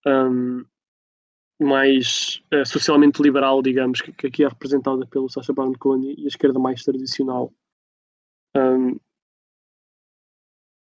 um, 0.07 0.64
mais 1.61 2.43
uh, 2.53 2.67
socialmente 2.67 3.23
liberal, 3.23 3.62
digamos, 3.62 4.01
que, 4.01 4.12
que, 4.12 4.27
aqui 4.27 4.45
é 4.45 4.49
representada 4.49 5.07
pelo 5.07 5.29
Sacha 5.29 5.53
Baron 5.53 5.75
Cohen 5.75 6.15
e 6.19 6.25
a 6.25 6.29
esquerda 6.29 6.59
mais 6.59 6.83
tradicional. 6.83 7.53
Um, 8.57 8.99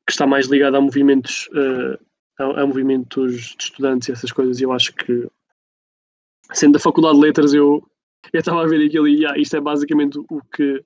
que 0.06 0.12
está 0.12 0.26
mais 0.26 0.48
ligada 0.48 0.78
a 0.78 0.82
movimentos 0.82 1.48
uh, 1.48 1.98
a, 2.40 2.62
a, 2.62 2.66
movimentos 2.66 3.56
de 3.58 3.64
estudantes 3.64 4.08
e 4.08 4.12
essas 4.12 4.32
coisas. 4.32 4.60
E 4.60 4.64
eu 4.64 4.72
acho 4.72 4.94
que, 4.94 5.28
sendo 6.54 6.74
da 6.74 6.80
Faculdade 6.80 7.16
de 7.16 7.22
Letras, 7.22 7.54
eu 7.54 7.86
estava 8.34 8.64
a 8.64 8.68
ver 8.68 8.86
aquilo 8.86 9.08
e 9.08 9.26
ah, 9.26 9.38
isto 9.38 9.56
é 9.58 9.62
basicamente 9.62 10.18
o 10.18 10.42
que, 10.54 10.84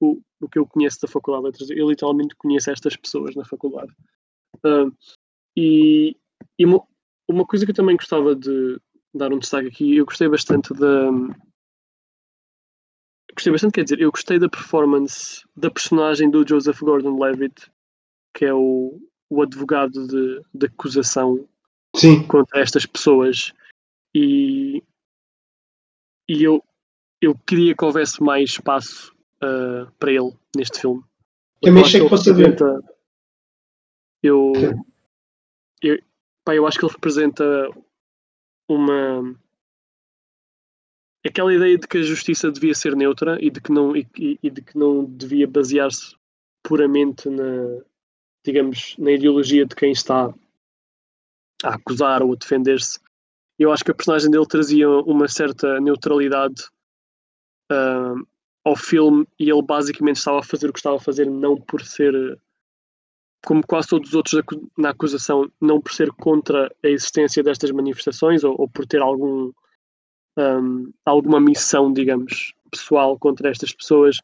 o, 0.00 0.20
o 0.40 0.48
que 0.48 0.58
eu 0.58 0.66
conheço 0.66 1.00
da 1.00 1.08
Faculdade 1.08 1.42
de 1.42 1.46
Letras. 1.46 1.70
Eu 1.70 1.88
literalmente 1.88 2.34
conheço 2.36 2.70
estas 2.70 2.96
pessoas 2.96 3.34
na 3.34 3.44
faculdade. 3.44 3.92
Uh, 4.64 4.90
e, 5.56 6.16
e 6.58 6.66
uma, 6.66 6.82
uma, 7.28 7.46
coisa 7.46 7.64
que 7.64 7.70
eu 7.70 7.76
também 7.76 7.96
gostava 7.96 8.34
de 8.34 8.80
dar 9.16 9.32
um 9.32 9.38
destaque 9.38 9.68
aqui, 9.68 9.96
eu 9.96 10.04
gostei 10.04 10.28
bastante 10.28 10.72
da. 10.74 11.10
Gostei 13.34 13.52
bastante, 13.52 13.72
quer 13.72 13.84
dizer, 13.84 14.00
eu 14.00 14.10
gostei 14.10 14.38
da 14.38 14.48
performance 14.48 15.44
da 15.54 15.70
personagem 15.70 16.30
do 16.30 16.46
Joseph 16.46 16.80
Gordon-Levitt, 16.80 17.70
que 18.34 18.46
é 18.46 18.54
o, 18.54 18.98
o 19.28 19.42
advogado 19.42 20.06
de, 20.06 20.42
de 20.54 20.66
acusação 20.66 21.46
Sim. 21.94 22.26
contra 22.26 22.60
estas 22.60 22.86
pessoas 22.86 23.52
e, 24.14 24.82
e 26.26 26.42
eu, 26.42 26.64
eu 27.20 27.34
queria 27.46 27.74
que 27.74 27.84
houvesse 27.84 28.22
mais 28.22 28.50
espaço 28.50 29.14
uh, 29.42 29.90
para 29.98 30.12
ele 30.12 30.32
neste 30.56 30.80
filme. 30.80 31.04
Também 31.60 31.82
achei 31.82 32.00
que 32.00 32.08
fosse 32.08 32.32
ver. 32.32 32.56
Eu, 34.22 34.52
eu, 35.82 35.98
pá, 36.44 36.54
eu 36.54 36.66
acho 36.66 36.78
que 36.78 36.84
ele 36.86 36.92
representa 36.92 37.44
uma 38.68 39.36
aquela 41.26 41.52
ideia 41.52 41.76
de 41.76 41.86
que 41.86 41.98
a 41.98 42.02
justiça 42.02 42.50
devia 42.50 42.74
ser 42.74 42.94
neutra 42.94 43.36
e 43.40 43.50
de 43.50 43.60
que 43.60 43.72
não, 43.72 43.96
e, 43.96 44.06
e 44.42 44.50
de 44.50 44.62
que 44.62 44.78
não 44.78 45.04
devia 45.04 45.46
basear-se 45.46 46.14
puramente 46.62 47.28
na, 47.28 47.82
digamos, 48.44 48.96
na 48.98 49.10
ideologia 49.10 49.66
de 49.66 49.74
quem 49.74 49.92
está 49.92 50.32
a 51.64 51.74
acusar 51.74 52.22
ou 52.22 52.32
a 52.32 52.36
defender-se. 52.36 52.98
Eu 53.58 53.72
acho 53.72 53.84
que 53.84 53.90
a 53.90 53.94
personagem 53.94 54.30
dele 54.30 54.46
trazia 54.46 54.88
uma 54.88 55.26
certa 55.28 55.80
neutralidade 55.80 56.62
uh, 57.72 58.26
ao 58.64 58.76
filme 58.76 59.26
e 59.38 59.50
ele 59.50 59.62
basicamente 59.62 60.16
estava 60.16 60.40
a 60.40 60.44
fazer 60.44 60.68
o 60.68 60.72
que 60.72 60.78
estava 60.78 60.96
a 60.96 61.00
fazer, 61.00 61.30
não 61.30 61.56
por 61.56 61.82
ser, 61.82 62.38
como 63.44 63.66
quase 63.66 63.88
todos 63.88 64.08
os 64.08 64.14
outros 64.14 64.42
na 64.76 64.90
acusação, 64.90 65.50
não 65.60 65.80
por 65.80 65.92
ser 65.92 66.10
contra 66.12 66.74
a 66.84 66.88
existência 66.88 67.42
destas 67.42 67.70
manifestações 67.70 68.44
ou, 68.44 68.60
ou 68.60 68.68
por 68.68 68.86
ter 68.86 69.00
algum, 69.00 69.52
um, 70.38 70.92
alguma 71.04 71.40
missão, 71.40 71.92
digamos, 71.92 72.54
pessoal 72.70 73.18
contra 73.18 73.50
estas 73.50 73.72
pessoas, 73.72 74.18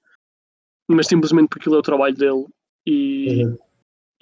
mas 0.88 1.06
simplesmente 1.06 1.48
porque 1.48 1.62
aquilo 1.62 1.76
é 1.76 1.78
o 1.78 1.82
trabalho 1.82 2.16
dele 2.16 2.46
e. 2.86 3.44
Uhum 3.44 3.58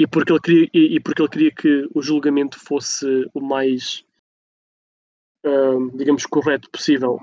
e, 0.00 0.06
porque 0.06 0.32
ele 0.32 0.40
queria, 0.40 0.70
e, 0.72 0.96
e 0.96 1.00
porque 1.00 1.20
ele 1.20 1.28
queria 1.28 1.54
que 1.54 1.88
o 1.94 2.00
julgamento 2.00 2.58
fosse 2.58 3.28
o 3.34 3.40
mais, 3.42 4.02
uh, 5.44 5.94
digamos, 5.94 6.24
correto 6.24 6.70
possível. 6.70 7.20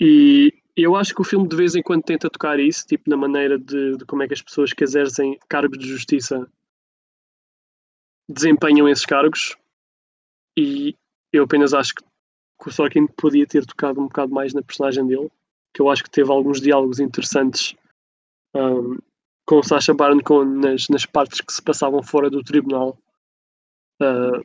E 0.00 0.59
eu 0.76 0.96
acho 0.96 1.14
que 1.14 1.20
o 1.20 1.24
filme 1.24 1.48
de 1.48 1.56
vez 1.56 1.74
em 1.74 1.82
quando 1.82 2.02
tenta 2.02 2.30
tocar 2.30 2.58
isso, 2.58 2.86
tipo 2.86 3.08
na 3.08 3.16
maneira 3.16 3.58
de, 3.58 3.96
de 3.96 4.04
como 4.04 4.22
é 4.22 4.28
que 4.28 4.34
as 4.34 4.42
pessoas 4.42 4.72
que 4.72 4.84
exercem 4.84 5.38
cargos 5.48 5.78
de 5.78 5.86
justiça 5.86 6.48
desempenham 8.28 8.88
esses 8.88 9.04
cargos. 9.04 9.56
E 10.56 10.96
eu 11.32 11.44
apenas 11.44 11.74
acho 11.74 11.94
que, 11.94 12.04
que 12.04 12.68
o 12.68 12.72
Sorkin 12.72 13.06
podia 13.06 13.46
ter 13.46 13.64
tocado 13.66 14.00
um 14.00 14.04
bocado 14.04 14.32
mais 14.32 14.52
na 14.52 14.62
personagem 14.62 15.06
dele, 15.06 15.30
que 15.74 15.82
eu 15.82 15.88
acho 15.88 16.04
que 16.04 16.10
teve 16.10 16.30
alguns 16.30 16.60
diálogos 16.60 17.00
interessantes 17.00 17.74
um, 18.54 18.98
com 19.46 19.58
o 19.58 19.62
Sacha 19.62 19.94
Baron 19.94 20.20
nas, 20.44 20.88
nas 20.88 21.06
partes 21.06 21.40
que 21.40 21.52
se 21.52 21.62
passavam 21.62 22.02
fora 22.02 22.30
do 22.30 22.42
tribunal. 22.42 22.98
Uh, 24.00 24.44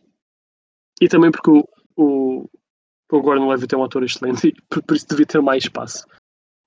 e 1.02 1.08
também 1.08 1.32
porque 1.32 1.52
o, 1.96 2.50
o 3.12 3.22
Gordon 3.22 3.48
Levitt 3.50 3.74
é 3.74 3.78
um 3.78 3.84
ator 3.84 4.04
excelente 4.04 4.48
e 4.48 4.62
por, 4.70 4.84
por, 4.84 4.96
isso 4.96 5.08
devia 5.08 5.26
ter 5.26 5.42
mais 5.42 5.64
espaço. 5.64 6.06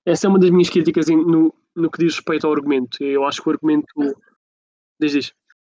Essa 0.05 0.27
é 0.27 0.29
uma 0.29 0.39
das 0.39 0.49
minhas 0.49 0.69
críticas 0.69 1.09
em, 1.09 1.17
no, 1.17 1.53
no 1.75 1.91
que 1.91 1.99
diz 1.99 2.15
respeito 2.15 2.47
ao 2.47 2.53
argumento. 2.53 3.03
Eu 3.03 3.25
acho 3.25 3.41
que 3.41 3.49
o 3.49 3.51
argumento. 3.51 3.87
Diz, 4.99 5.11
diz. 5.11 5.33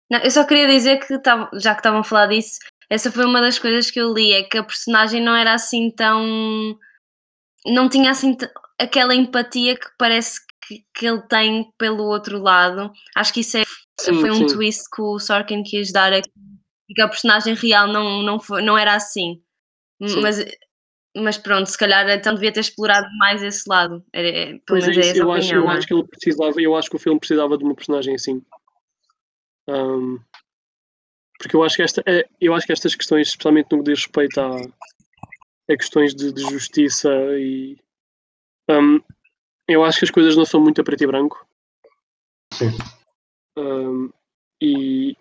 Não, 0.09 0.19
eu 0.19 0.31
só 0.31 0.43
queria 0.45 0.67
dizer 0.67 0.99
que, 0.99 1.13
já 1.59 1.73
que 1.73 1.79
estavam 1.79 1.99
a 1.99 2.03
falar 2.03 2.27
disso, 2.27 2.59
essa 2.89 3.11
foi 3.11 3.25
uma 3.25 3.41
das 3.41 3.57
coisas 3.57 3.89
que 3.89 3.99
eu 3.99 4.13
li, 4.13 4.33
é 4.33 4.43
que 4.43 4.57
a 4.57 4.63
personagem 4.63 5.21
não 5.21 5.35
era 5.35 5.53
assim 5.53 5.89
tão. 5.91 6.77
não 7.65 7.89
tinha 7.89 8.11
assim 8.11 8.35
aquela 8.79 9.15
empatia 9.15 9.75
que 9.75 9.87
parece 9.97 10.41
que, 10.67 10.83
que 10.93 11.05
ele 11.05 11.21
tem 11.23 11.71
pelo 11.77 12.03
outro 12.03 12.39
lado. 12.39 12.91
Acho 13.15 13.33
que 13.33 13.39
isso 13.39 13.57
é, 13.57 13.63
sim, 13.99 14.19
foi 14.19 14.31
um 14.31 14.47
sim. 14.47 14.47
twist 14.47 14.83
que 14.93 15.01
o 15.01 15.19
Sorkin 15.19 15.63
quis 15.63 15.91
dar 15.91 16.13
aqui, 16.13 16.29
que 16.87 17.01
a 17.01 17.07
personagem 17.07 17.55
real 17.55 17.87
não, 17.87 18.21
não, 18.21 18.39
foi, 18.39 18.61
não 18.61 18.77
era 18.77 18.95
assim. 18.95 19.41
Mas, 19.99 20.45
mas 21.15 21.37
pronto, 21.37 21.67
se 21.67 21.77
calhar 21.77 22.07
então 22.09 22.33
devia 22.33 22.51
ter 22.51 22.59
explorado 22.59 23.07
mais 23.17 23.41
esse 23.41 23.63
lado. 23.69 24.03
É, 24.11 24.51
é 24.51 24.59
pois 24.67 24.87
é, 24.87 24.91
isso, 24.91 25.17
eu, 25.17 25.29
opinião, 25.29 25.33
acho, 25.33 25.53
eu 25.55 25.69
é? 25.69 25.77
acho 25.77 25.87
que 25.87 25.93
ele 25.93 26.07
precisava, 26.07 26.61
eu 26.61 26.75
acho 26.75 26.89
que 26.89 26.95
o 26.95 26.99
filme 26.99 27.19
precisava 27.19 27.57
de 27.57 27.63
uma 27.63 27.75
personagem 27.75 28.15
assim. 28.15 28.41
Um, 29.67 30.19
porque 31.39 31.55
eu 31.55 31.63
acho 31.63 31.75
que 31.75 31.83
esta 31.83 32.03
é, 32.05 32.27
eu 32.39 32.53
acho 32.53 32.65
que 32.65 32.73
estas 32.73 32.95
questões, 32.95 33.29
especialmente 33.29 33.71
no 33.71 33.83
que 33.83 33.91
diz 33.91 34.03
respeito 34.03 34.39
a, 34.39 34.57
a 34.57 35.77
questões 35.77 36.13
de, 36.13 36.31
de 36.33 36.41
justiça 36.41 37.09
e 37.37 37.77
um, 38.69 38.99
eu 39.67 39.83
acho 39.83 39.99
que 39.99 40.05
as 40.05 40.11
coisas 40.11 40.35
não 40.35 40.45
são 40.45 40.61
muito 40.61 40.81
a 40.81 40.83
preto 40.83 41.03
e 41.03 41.07
branco. 41.07 41.47
Sim. 42.53 42.71
Um, 43.57 44.09
e, 44.61 45.17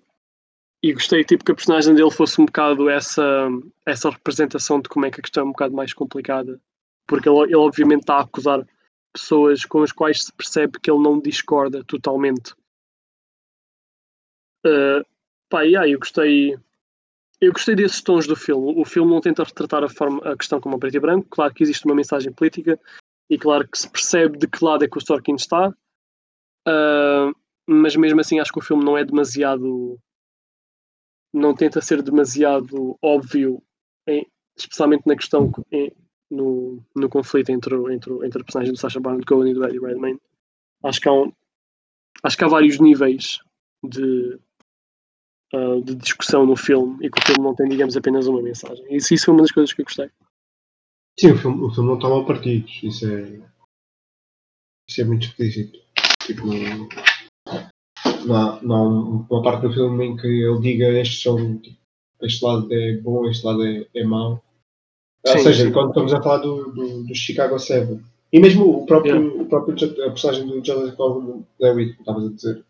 e 0.85 0.92
gostei 0.92 1.25
tipo, 1.25 1.42
que 1.42 1.51
a 1.51 1.55
personagem 1.55 1.94
dele 1.94 2.11
fosse 2.11 2.38
um 2.38 2.44
bocado 2.44 2.90
essa, 2.90 3.49
essa 3.87 4.11
representação 4.11 4.83
de 4.83 4.87
como 4.90 5.07
é 5.07 5.11
que 5.11 5.18
a 5.18 5.23
questão 5.23 5.44
é 5.44 5.47
um 5.47 5.53
bocado 5.53 5.75
mais 5.75 5.94
complicada. 5.94 6.61
Porque 7.07 7.27
ele, 7.27 7.38
ele 7.44 7.57
obviamente 7.57 8.03
está 8.03 8.16
a 8.16 8.20
acusar 8.20 8.66
pessoas 9.11 9.64
com 9.64 9.83
as 9.83 9.92
quais 9.92 10.25
se 10.25 10.33
percebe 10.35 10.79
que 10.79 10.90
ele 10.90 11.03
não 11.03 11.18
discorda 11.18 11.83
totalmente. 11.85 12.53
Uh, 14.66 15.03
pá, 15.49 15.62
yeah, 15.62 15.88
eu 15.88 15.99
gostei. 15.99 16.55
Eu 17.40 17.53
gostei 17.55 17.75
desses 17.75 18.03
tons 18.03 18.27
do 18.27 18.37
filme. 18.37 18.75
O 18.79 18.85
filme 18.85 19.11
não 19.11 19.23
tenta 19.23 19.42
retratar 19.42 19.85
a, 19.85 19.88
forma, 19.88 20.20
a 20.31 20.37
questão 20.37 20.61
como 20.61 20.77
a 20.77 20.79
preto 20.79 20.99
e 20.99 21.01
branco. 21.01 21.29
Claro 21.31 21.55
que 21.55 21.62
existe 21.62 21.87
uma 21.87 21.94
mensagem 21.94 22.31
política, 22.31 22.79
e 23.31 23.38
claro 23.38 23.66
que 23.66 23.79
se 23.79 23.88
percebe 23.88 24.37
de 24.37 24.47
que 24.47 24.62
lado 24.62 24.85
é 24.85 24.88
que 24.88 24.99
o 24.99 25.01
Sorkin 25.01 25.37
está, 25.37 25.70
uh, 25.70 27.35
mas 27.66 27.97
mesmo 27.97 28.20
assim 28.20 28.38
acho 28.38 28.53
que 28.53 28.59
o 28.59 28.62
filme 28.62 28.85
não 28.85 28.99
é 28.99 29.05
demasiado. 29.05 29.99
Não 31.35 31.53
tenta 31.55 31.81
ser 31.81 32.01
demasiado 32.01 32.97
óbvio, 33.03 33.61
em, 34.07 34.27
especialmente 34.57 35.03
na 35.05 35.16
questão 35.16 35.51
em, 35.73 35.92
no, 36.31 36.83
no 36.94 37.09
conflito 37.09 37.51
entre, 37.51 37.75
entre, 37.92 38.12
entre 38.25 38.40
a 38.40 38.44
personagem 38.44 38.73
do 38.73 38.79
Sacha 38.79 39.01
Baron 39.01 39.20
Cohen 39.27 39.51
e 39.51 39.55
do 39.55 39.64
Eddie 39.64 39.81
Redmayne. 39.81 40.20
Acho 40.85 41.01
que 41.01 41.09
há, 41.09 41.12
um, 41.12 41.33
acho 42.23 42.37
que 42.37 42.44
há 42.44 42.49
vários 42.49 42.79
níveis 42.79 43.40
de, 43.83 44.38
uh, 45.53 45.83
de 45.83 45.94
discussão 45.97 46.47
no 46.47 46.57
filme 46.57 47.05
e 47.05 47.11
que 47.11 47.18
o 47.18 47.27
filme 47.27 47.42
não 47.42 47.55
tem, 47.55 47.68
digamos, 47.68 47.97
apenas 47.97 48.27
uma 48.29 48.40
mensagem. 48.40 48.85
Isso, 48.94 49.12
isso 49.12 49.27
foi 49.27 49.35
uma 49.35 49.42
das 49.42 49.53
coisas 49.53 49.73
que 49.73 49.81
eu 49.81 49.85
gostei. 49.85 50.11
Sim, 51.18 51.33
o 51.33 51.38
filme, 51.38 51.62
o 51.62 51.70
filme 51.70 51.90
não 51.90 51.99
toma 51.99 52.27
partidos, 52.27 52.81
isso 52.83 53.07
é. 53.07 53.40
Isso 54.88 55.01
é 55.01 55.05
muito 55.05 55.27
explícito. 55.27 55.79
Tipo, 56.27 56.42
não, 58.27 58.37
há, 58.37 58.63
não 58.63 59.27
uma 59.31 59.43
parte 59.43 59.63
do 59.63 59.73
filme 59.73 60.05
em 60.05 60.17
que 60.17 60.27
ele 60.27 60.61
diga 60.61 61.05
são 61.05 61.59
tipo, 61.59 61.77
este 62.23 62.45
lado 62.45 62.73
é 62.73 62.97
bom, 62.99 63.29
este 63.29 63.45
lado 63.45 63.67
é, 63.67 63.87
é 63.95 64.05
mau. 64.05 64.43
Sim, 65.27 65.33
Ou 65.33 65.39
seja, 65.39 65.65
sim. 65.67 65.73
quando 65.73 65.89
estamos 65.89 66.15
a 66.15 66.23
falar 66.23 66.39
do, 66.39 66.73
do, 66.73 67.05
do 67.05 67.15
Chicago 67.15 67.59
7. 67.59 68.01
E 68.33 68.41
mesmo 68.41 68.83
o 68.83 68.87
próprio, 68.87 69.17
yeah. 69.17 69.43
o 69.43 69.47
próprio 69.47 69.75
a 70.07 70.11
personagem 70.11 70.47
do 70.47 70.65
Joseph 70.65 70.97
Gordon 70.97 71.47
Lewitt, 71.61 71.95
que 71.95 72.01
estavas 72.01 72.25
a 72.27 72.33
dizer. 72.33 72.65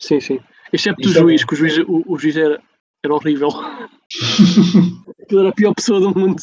Sim, 0.00 0.20
sim. 0.20 0.40
Excepto 0.72 1.08
o 1.08 1.10
é 1.10 1.14
juiz, 1.14 1.42
é... 1.42 1.46
que 1.46 1.54
o 1.54 1.56
juiz, 1.56 1.78
o, 1.78 2.04
o 2.06 2.18
juiz 2.18 2.36
era, 2.36 2.62
era 3.04 3.14
horrível. 3.14 3.48
Aquilo 5.20 5.40
era 5.40 5.50
a 5.50 5.54
pior 5.54 5.74
pessoa 5.74 6.00
do 6.00 6.16
mundo 6.18 6.40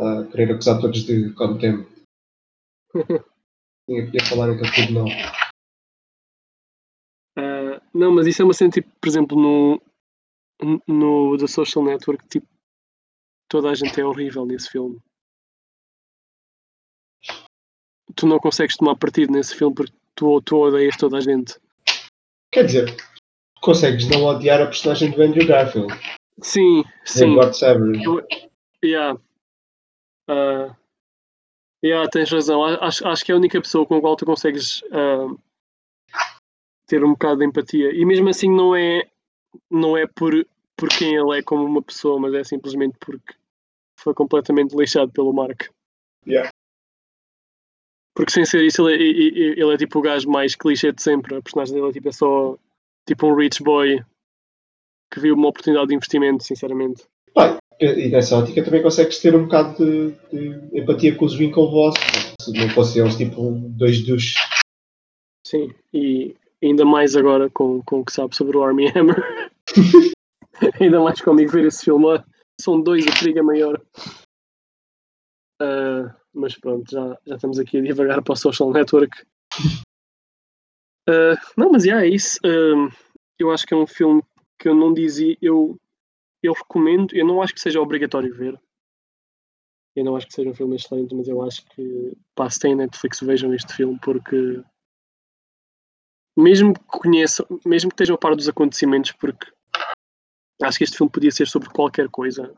a 0.00 0.24
querer 0.30 0.52
acusar 0.52 0.80
todos 0.80 1.02
de 1.04 1.30
contempo. 1.34 1.88
Ninguém 3.88 4.06
podia 4.06 4.24
falar 4.24 4.46
naquele 4.48 4.72
tudo 4.72 4.92
não. 4.92 5.06
Não, 7.92 8.12
mas 8.12 8.26
isso 8.26 8.42
é 8.42 8.44
uma 8.44 8.54
cena 8.54 8.70
tipo, 8.70 8.88
por 9.00 9.08
exemplo, 9.08 9.36
no, 9.36 9.82
no 10.86 11.36
The 11.36 11.46
Social 11.46 11.84
Network, 11.84 12.26
tipo, 12.28 12.46
toda 13.48 13.70
a 13.70 13.74
gente 13.74 14.00
é 14.00 14.04
horrível 14.04 14.46
nesse 14.46 14.70
filme. 14.70 14.98
Tu 18.14 18.26
não 18.26 18.38
consegues 18.38 18.76
tomar 18.76 18.96
partido 18.96 19.32
nesse 19.32 19.54
filme 19.54 19.74
porque 19.74 19.92
tu, 20.14 20.40
tu 20.42 20.56
odeias 20.58 20.96
toda 20.96 21.18
a 21.18 21.20
gente. 21.20 21.58
Quer 22.52 22.66
dizer, 22.66 22.96
consegues 23.60 24.08
não 24.08 24.24
odiar 24.24 24.60
a 24.60 24.66
personagem 24.66 25.10
do 25.10 25.22
Andrew 25.22 25.46
Garfield. 25.46 25.92
Sim, 26.42 26.84
sim. 27.04 27.34
God 27.34 27.52
Eu, 28.02 28.26
yeah. 28.84 29.18
Uh, 30.28 30.74
yeah, 31.84 32.08
tens 32.10 32.30
razão. 32.30 32.62
Acho, 32.64 33.06
acho 33.06 33.24
que 33.24 33.32
é 33.32 33.34
a 33.34 33.38
única 33.38 33.60
pessoa 33.60 33.86
com 33.86 33.96
a 33.96 34.00
qual 34.00 34.16
tu 34.16 34.24
consegues 34.24 34.80
uh, 34.82 35.38
ter 36.90 37.04
um 37.04 37.12
bocado 37.12 37.38
de 37.38 37.46
empatia. 37.46 37.92
E 37.94 38.04
mesmo 38.04 38.28
assim 38.28 38.50
não 38.50 38.74
é, 38.74 39.08
não 39.70 39.96
é 39.96 40.08
por, 40.08 40.32
por 40.76 40.88
quem 40.88 41.14
ele 41.14 41.38
é 41.38 41.42
como 41.42 41.64
uma 41.64 41.80
pessoa, 41.80 42.18
mas 42.18 42.34
é 42.34 42.42
simplesmente 42.42 42.98
porque 42.98 43.32
foi 43.96 44.12
completamente 44.12 44.76
lixado 44.76 45.12
pelo 45.12 45.32
Mark. 45.32 45.68
Yeah. 46.26 46.50
Porque 48.12 48.32
sem 48.32 48.44
ser 48.44 48.64
isso, 48.64 48.88
ele 48.88 49.04
é, 49.04 49.62
ele 49.62 49.72
é 49.72 49.76
tipo 49.76 50.00
o 50.00 50.02
gajo 50.02 50.28
mais 50.28 50.56
clichê 50.56 50.90
de 50.90 51.00
sempre. 51.00 51.36
A 51.36 51.40
personagem 51.42 51.74
dele 51.74 51.90
é, 51.90 51.92
tipo, 51.92 52.08
é 52.08 52.12
só 52.12 52.58
tipo 53.06 53.28
um 53.28 53.36
rich 53.36 53.62
boy 53.62 54.04
que 55.12 55.20
viu 55.20 55.36
uma 55.36 55.48
oportunidade 55.48 55.88
de 55.88 55.94
investimento, 55.94 56.42
sinceramente. 56.42 57.04
E 57.78 58.08
nessa 58.08 58.36
ótica 58.36 58.64
também 58.64 58.82
consegues 58.82 59.20
ter 59.20 59.34
um 59.34 59.44
bocado 59.44 59.76
de, 59.76 60.10
de 60.30 60.80
empatia 60.80 61.14
com 61.14 61.24
os 61.24 61.36
Winklevoss, 61.36 61.94
se 62.42 62.52
não 62.52 62.68
fossem 62.70 63.00
eles 63.00 63.16
tipo 63.16 63.52
dois 63.70 64.04
dos. 64.04 64.34
Sim, 65.46 65.72
e 65.94 66.34
ainda 66.62 66.84
mais 66.84 67.16
agora 67.16 67.48
com, 67.50 67.82
com 67.82 68.00
o 68.00 68.04
que 68.04 68.12
sabe 68.12 68.34
sobre 68.36 68.56
o 68.56 68.62
Army 68.62 68.88
Hammer. 68.88 69.52
ainda 70.80 71.00
mais 71.00 71.20
comigo 71.20 71.52
ver 71.52 71.66
esse 71.66 71.84
filme. 71.84 72.22
São 72.60 72.80
dois, 72.80 73.06
a 73.06 73.18
perigo 73.18 73.38
é 73.38 73.42
maior. 73.42 73.80
Uh, 75.60 76.10
mas 76.32 76.56
pronto, 76.58 76.90
já, 76.90 77.18
já 77.26 77.34
estamos 77.36 77.58
aqui 77.58 77.78
a 77.78 77.82
divagar 77.82 78.22
para 78.22 78.32
o 78.32 78.36
Social 78.36 78.70
Network. 78.70 79.22
Uh, 81.08 81.36
não, 81.56 81.70
mas 81.72 81.84
yeah, 81.84 82.04
é 82.04 82.08
isso. 82.08 82.38
Uh, 82.44 82.92
eu 83.38 83.50
acho 83.50 83.66
que 83.66 83.74
é 83.74 83.76
um 83.76 83.86
filme 83.86 84.22
que 84.58 84.68
eu 84.68 84.74
não 84.74 84.92
dizia. 84.92 85.36
Eu 85.40 85.78
eu 86.42 86.52
recomendo, 86.52 87.14
eu 87.14 87.26
não 87.26 87.42
acho 87.42 87.54
que 87.54 87.60
seja 87.60 87.80
obrigatório 87.80 88.34
ver. 88.34 88.58
Eu 89.94 90.04
não 90.04 90.16
acho 90.16 90.26
que 90.26 90.32
seja 90.32 90.48
um 90.48 90.54
filme 90.54 90.76
excelente, 90.76 91.14
mas 91.14 91.28
eu 91.28 91.42
acho 91.42 91.66
que 91.66 92.16
pá, 92.34 92.48
se 92.48 92.60
tem 92.60 92.74
Netflix 92.74 93.20
vejam 93.20 93.52
este 93.52 93.74
filme 93.74 93.98
porque 94.00 94.62
mesmo 96.36 96.74
que 96.74 96.84
conheçam, 96.86 97.46
mesmo 97.64 97.90
que 97.90 97.94
estejam 97.94 98.14
a 98.14 98.18
par 98.18 98.34
dos 98.34 98.48
acontecimentos, 98.48 99.12
porque 99.12 99.46
acho 100.62 100.78
que 100.78 100.84
este 100.84 100.96
filme 100.96 101.10
podia 101.10 101.30
ser 101.30 101.46
sobre 101.46 101.68
qualquer 101.70 102.08
coisa. 102.08 102.54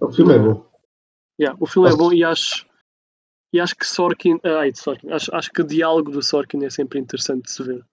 O 0.00 0.10
filme 0.12 0.34
é 0.34 0.38
bom. 0.38 0.70
Yeah, 1.40 1.56
o 1.60 1.66
filme 1.66 1.88
é 1.88 1.96
bom 1.96 2.12
e 2.12 2.22
acho 2.22 2.66
e 3.52 3.60
acho 3.60 3.76
que 3.76 3.86
Sorkin, 3.86 4.40
ai, 4.42 4.72
Sorkin 4.74 5.10
acho, 5.10 5.34
acho 5.34 5.52
que 5.52 5.60
o 5.60 5.66
diálogo 5.66 6.10
do 6.10 6.22
Sorkin 6.22 6.64
é 6.64 6.70
sempre 6.70 6.98
interessante 6.98 7.44
de 7.44 7.50
se 7.50 7.62
ver. 7.62 7.84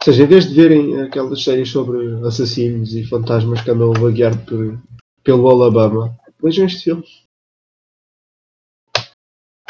Ou 0.00 0.04
seja, 0.04 0.24
em 0.24 0.26
vez 0.26 0.48
de 0.48 0.54
verem 0.54 1.02
aquelas 1.02 1.44
séries 1.44 1.70
sobre 1.70 2.26
assassinos 2.26 2.94
e 2.94 3.04
fantasmas 3.04 3.60
que 3.60 3.70
andam 3.70 3.92
a 3.92 3.98
vaguear 3.98 4.32
por, 4.46 4.80
pelo 5.22 5.50
Alabama, 5.50 6.18
vejam 6.42 6.64
este 6.64 6.84
filme. 6.84 7.04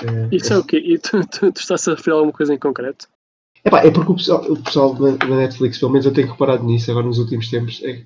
É, 0.02 0.34
Isso 0.34 0.52
é, 0.52 0.56
é 0.56 0.58
o 0.60 0.64
quê? 0.64 0.78
E 0.78 0.98
tu, 0.98 1.20
tu, 1.26 1.52
tu, 1.52 1.60
estás 1.60 1.88
a 1.88 1.94
referir 1.94 2.12
a 2.12 2.14
alguma 2.14 2.32
coisa 2.32 2.54
em 2.54 2.58
concreto? 2.58 3.08
Epá, 3.64 3.84
é 3.84 3.90
porque 3.90 4.12
o 4.12 4.16
pessoal, 4.16 4.42
o 4.50 4.62
pessoal 4.62 4.94
da, 4.94 5.10
da 5.16 5.36
Netflix, 5.36 5.78
pelo 5.78 5.92
menos 5.92 6.06
eu 6.06 6.12
tenho 6.12 6.30
reparado 6.30 6.64
nisso 6.64 6.90
agora 6.90 7.06
nos 7.06 7.18
últimos 7.18 7.48
tempos, 7.48 7.82
é, 7.84 8.02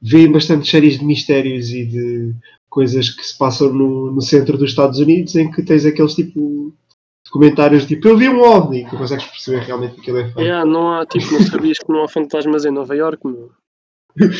vê 0.00 0.26
bastante 0.26 0.68
séries 0.68 0.98
de 0.98 1.04
mistérios 1.04 1.70
e 1.70 1.84
de 1.84 2.34
coisas 2.68 3.10
que 3.10 3.26
se 3.26 3.36
passam 3.36 3.72
no, 3.72 4.12
no 4.12 4.22
centro 4.22 4.56
dos 4.56 4.70
Estados 4.70 4.98
Unidos 4.98 5.34
em 5.34 5.50
que 5.50 5.62
tens 5.62 5.84
aqueles 5.84 6.14
tipo 6.14 6.72
de 7.24 7.30
comentários 7.30 7.84
tipo 7.84 8.08
eu 8.08 8.16
vi 8.16 8.28
um 8.28 8.40
OVNI, 8.40 8.88
que 8.88 8.96
consegues 8.96 9.26
perceber 9.26 9.64
realmente 9.64 9.96
que 9.96 10.00
aquilo 10.00 10.18
é 10.18 10.24
feito. 10.24 10.40
Yeah, 10.40 10.64
não 10.64 10.92
há, 10.92 11.04
tipo, 11.04 11.32
não 11.32 11.42
sabias 11.42 11.78
que 11.78 11.92
não 11.92 12.04
há 12.04 12.08
fantasmas 12.08 12.64
em 12.64 12.70
Nova 12.70 12.96
York, 12.96 13.26
meu. 13.26 13.50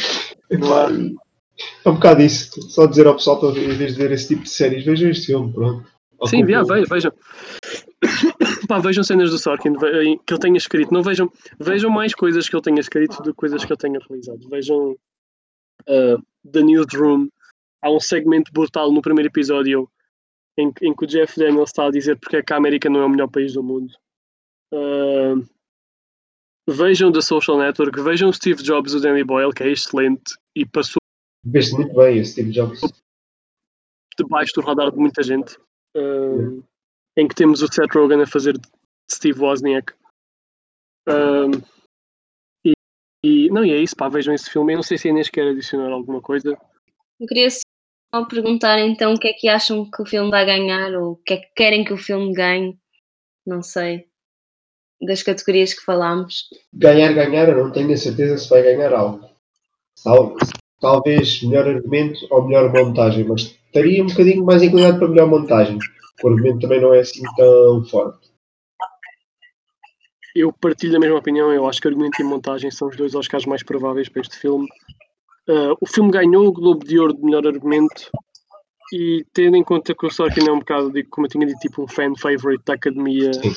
Não 0.50 0.74
há. 0.74 0.88
É 1.84 1.88
um 1.88 1.94
bocado 1.94 2.22
isso. 2.22 2.60
Só 2.70 2.86
dizer 2.86 3.06
ao 3.06 3.14
pessoal, 3.14 3.56
em 3.56 3.68
vez 3.68 3.92
de 3.92 3.98
ver 3.98 4.10
esse 4.10 4.28
tipo 4.28 4.42
de 4.42 4.50
séries, 4.50 4.84
vejam 4.84 5.10
este 5.10 5.26
filme, 5.26 5.52
pronto. 5.52 5.86
Sim, 6.26 6.42
yeah, 6.42 6.66
vejam, 6.66 6.88
vejam. 6.88 7.12
Pá, 8.70 8.78
vejam 8.78 9.02
cenas 9.02 9.30
do 9.32 9.36
Sorkin 9.38 9.72
que 9.74 9.84
ele 10.32 10.40
tenha 10.40 10.56
escrito. 10.56 10.94
Não 10.94 11.02
vejam, 11.02 11.28
vejam 11.58 11.90
mais 11.90 12.14
coisas 12.14 12.48
que 12.48 12.54
ele 12.54 12.62
tenha 12.62 12.78
escrito 12.78 13.16
do 13.20 13.32
que 13.32 13.36
coisas 13.36 13.64
que 13.64 13.72
ele 13.72 13.78
tenha 13.78 13.98
realizado. 13.98 14.48
Vejam 14.48 14.92
uh, 15.88 16.22
The 16.48 16.62
Newsroom. 16.62 17.28
Há 17.82 17.90
um 17.90 17.98
segmento 17.98 18.52
brutal 18.52 18.92
no 18.92 19.02
primeiro 19.02 19.28
episódio 19.28 19.90
em, 20.56 20.72
que- 20.72 20.86
em 20.86 20.94
que 20.94 21.04
o 21.04 21.06
Jeff 21.08 21.36
Daniels 21.36 21.70
está 21.70 21.86
a 21.86 21.90
dizer 21.90 22.16
porque 22.20 22.36
é 22.36 22.42
que 22.44 22.52
a 22.52 22.56
América 22.58 22.88
não 22.88 23.00
é 23.00 23.06
o 23.06 23.08
melhor 23.08 23.28
país 23.28 23.54
do 23.54 23.62
mundo. 23.64 23.92
Uh, 24.72 25.44
vejam 26.68 27.10
The 27.10 27.22
Social 27.22 27.58
Network, 27.58 28.00
vejam 28.02 28.28
o 28.30 28.32
Steve 28.32 28.62
Jobs 28.62 28.92
do 28.92 29.00
Danny 29.00 29.24
Boyle, 29.24 29.52
que 29.52 29.64
é 29.64 29.72
excelente 29.72 30.34
e 30.54 30.64
passou 30.64 30.98
Vês 31.44 31.72
muito 31.72 31.92
bem 31.92 32.18
esse 32.18 32.32
Steve 32.32 32.52
Jobs. 32.52 32.80
debaixo 34.16 34.52
do 34.54 34.60
radar 34.60 34.92
de 34.92 34.96
muita 34.96 35.24
gente. 35.24 35.58
Um, 35.96 36.62
em 37.20 37.28
que 37.28 37.34
temos 37.34 37.60
o 37.62 37.66
Seth 37.70 37.92
Rogen 37.94 38.22
a 38.22 38.26
fazer 38.26 38.54
de 38.56 38.66
Steve 39.12 39.38
Wozniak. 39.40 39.92
Um, 41.06 41.50
e, 42.64 42.72
e- 43.24 43.50
não, 43.50 43.64
e 43.64 43.72
é 43.72 43.76
isso, 43.76 43.94
pá, 43.94 44.08
vejam 44.08 44.34
esse 44.34 44.50
filme. 44.50 44.72
Eu 44.72 44.76
não 44.76 44.82
sei 44.82 44.96
se 44.96 45.08
a 45.08 45.10
Inês 45.10 45.28
quer 45.28 45.48
adicionar 45.48 45.92
alguma 45.92 46.20
coisa. 46.22 46.56
Eu 47.20 47.26
queria 47.26 47.50
só 47.50 48.24
perguntar 48.26 48.78
então 48.78 49.12
o 49.12 49.18
que 49.18 49.28
é 49.28 49.32
que 49.34 49.48
acham 49.48 49.88
que 49.90 50.02
o 50.02 50.06
filme 50.06 50.30
vai 50.30 50.46
ganhar 50.46 50.94
ou 50.94 51.12
o 51.12 51.16
que 51.16 51.34
é 51.34 51.36
que 51.36 51.52
querem 51.54 51.84
que 51.84 51.92
o 51.92 51.98
filme 51.98 52.32
ganhe. 52.32 52.78
Não 53.46 53.62
sei. 53.62 54.08
Das 55.02 55.22
categorias 55.22 55.74
que 55.74 55.84
falámos. 55.84 56.48
Ganhar, 56.72 57.12
ganhar, 57.12 57.48
eu 57.48 57.64
não 57.64 57.72
tenho 57.72 57.92
a 57.92 57.96
certeza 57.96 58.38
se 58.38 58.48
vai 58.48 58.62
ganhar 58.62 58.92
algo. 58.92 59.28
Tal- 60.02 60.36
talvez 60.80 61.42
melhor 61.42 61.68
argumento 61.68 62.18
ou 62.30 62.46
melhor 62.46 62.72
montagem, 62.72 63.24
mas 63.24 63.42
estaria 63.66 64.02
um 64.02 64.06
bocadinho 64.06 64.44
mais 64.44 64.62
inclinado 64.62 64.98
para 64.98 65.08
melhor 65.08 65.28
montagem. 65.28 65.78
O 66.22 66.28
argumento 66.28 66.60
também 66.60 66.80
não 66.80 66.92
é 66.94 67.00
assim 67.00 67.22
tão 67.36 67.84
forte. 67.84 68.30
Eu 70.34 70.52
partilho 70.52 70.92
da 70.92 71.00
mesma 71.00 71.18
opinião. 71.18 71.52
Eu 71.52 71.66
acho 71.68 71.80
que 71.80 71.88
argumento 71.88 72.20
e 72.20 72.24
montagem 72.24 72.70
são 72.70 72.88
os 72.88 72.96
dois 72.96 73.14
Oscars 73.14 73.46
mais 73.46 73.62
prováveis 73.62 74.08
para 74.08 74.22
este 74.22 74.38
filme. 74.38 74.66
Uh, 75.48 75.74
o 75.80 75.86
filme 75.86 76.10
ganhou 76.10 76.46
o 76.46 76.52
Globo 76.52 76.84
de 76.84 76.98
Ouro 76.98 77.14
de 77.14 77.22
melhor 77.22 77.46
argumento. 77.46 78.10
E 78.92 79.24
tendo 79.32 79.56
em 79.56 79.64
conta 79.64 79.94
que 79.94 80.06
o 80.06 80.10
Sorkin 80.10 80.48
é 80.48 80.52
um 80.52 80.58
bocado, 80.60 80.92
de- 80.92 81.04
como 81.04 81.26
eu 81.26 81.30
tinha 81.30 81.46
dito, 81.46 81.58
tipo 81.58 81.82
um 81.82 81.88
fan 81.88 82.14
favorite 82.16 82.62
da 82.64 82.74
academia, 82.74 83.32
Sim. 83.34 83.54